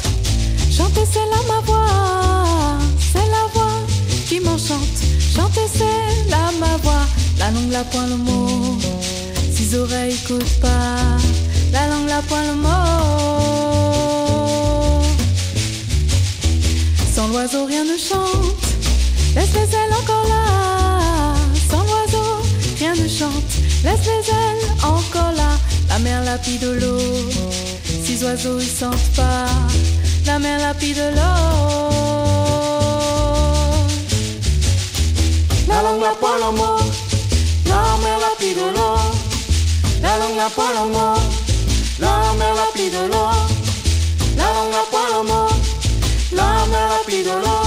Chanter, 0.72 1.06
c'est 1.12 1.28
là 1.34 1.42
ma 1.50 1.60
voix. 1.68 2.78
C'est 3.12 3.28
la 3.38 3.44
voix 3.54 3.78
qui 4.30 4.40
m'enchante. 4.40 5.00
Chanter, 5.36 5.68
c'est 5.78 6.30
là 6.32 6.44
ma 6.62 6.78
voix. 6.78 7.06
La 7.40 7.52
langue, 7.52 7.74
la 7.74 7.84
point 7.84 8.08
le 8.08 8.16
mot. 8.16 8.78
Six 9.54 9.76
oreilles, 9.76 10.16
écoute 10.24 10.52
pas. 10.62 10.96
La 11.74 11.88
langue, 11.88 12.08
la 12.08 12.22
point 12.22 12.46
le 12.52 12.56
mot. 12.56 12.70
Sans 17.14 17.28
l'oiseau, 17.28 17.66
rien 17.66 17.84
ne 17.84 17.98
chante. 17.98 18.66
Laisse 19.36 19.54
les 19.60 19.70
ailes 19.80 19.96
encore 20.02 20.28
là. 20.36 21.36
Sans 21.70 21.84
l'oiseau, 21.90 22.30
rien 22.78 22.96
ne 22.96 23.10
chante. 23.10 23.52
Laisse 23.84 24.06
les 24.12 24.26
ailes 24.40 24.66
encore 24.84 25.34
là. 25.36 25.52
La 25.90 26.00
mer 26.00 26.24
lapide 26.24 26.62
de 26.62 26.72
l'eau. 26.80 27.79
Six 28.10 28.24
oiseaux 28.24 28.58
ils 28.60 28.68
sentent 28.68 29.14
pas 29.16 29.46
la 30.26 30.40
mer 30.40 30.58
lapide 30.58 30.96
de 30.96 31.16
l'eau. 31.16 31.92
La 35.68 35.84
langue 35.84 36.02
la 36.02 36.16
poil 36.20 36.42
au 36.42 36.52
mot, 36.52 36.80
la 37.68 37.82
mer 38.02 38.18
lapide 38.26 38.58
de 38.58 38.76
l'eau. 38.76 38.98
La 40.02 40.18
langue 40.18 40.38
la 40.38 40.50
poil 40.50 40.76
au 40.82 40.88
mot, 40.90 41.20
la 42.00 42.34
mer 42.40 42.56
lapide 42.56 42.94
de 42.94 43.12
l'eau. 43.12 43.30
La 44.38 44.48
langue 44.56 44.74
la 44.74 44.84
poil 44.90 45.14
au 45.20 45.24
mot, 45.24 45.50
la 46.34 46.66
mer 46.72 46.88
lapide 46.90 47.26
de 47.26 47.36
l'eau. 47.44 47.64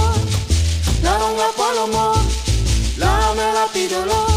La 1.03 1.11
langue 1.19 1.37
la 1.37 1.51
poil 1.55 1.77
au 1.85 1.87
mot, 1.87 2.19
la 2.97 3.33
mer 3.37 3.53
lapide 3.53 3.91
de 3.91 4.09
l'eau. 4.09 4.32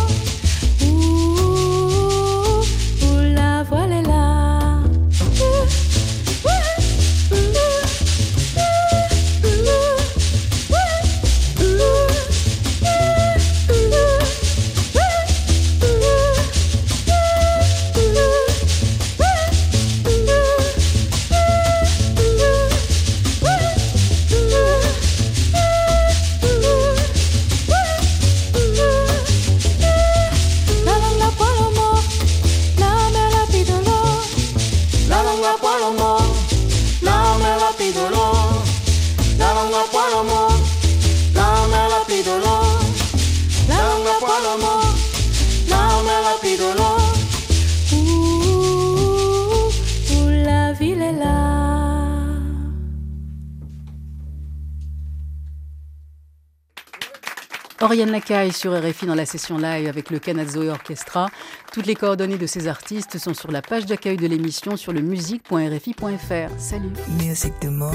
Lacaille 58.10 58.52
sur 58.52 58.72
RFI 58.72 59.06
dans 59.06 59.14
la 59.14 59.26
session 59.26 59.58
live 59.58 59.88
avec 59.88 60.10
le 60.10 60.18
Canazzoe 60.18 60.68
Orchestra. 60.68 61.28
Toutes 61.72 61.86
les 61.86 61.94
coordonnées 61.94 62.38
de 62.38 62.46
ces 62.46 62.68
artistes 62.68 63.18
sont 63.18 63.34
sur 63.34 63.50
la 63.50 63.62
page 63.62 63.86
d'accueil 63.86 64.16
de 64.16 64.26
l'émission 64.26 64.76
sur 64.76 64.92
le 64.92 65.00
musique.rfi.fr. 65.00 66.58
Salut. 66.58 66.92
Musique 67.22 67.60
du 67.60 67.68
monde. 67.68 67.94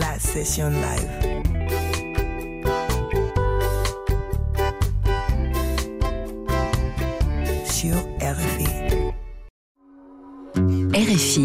La 0.00 0.18
session 0.18 0.70
live. 0.70 1.42
Sur 7.64 7.96
RFI. 8.20 8.66
RFI. 10.94 11.40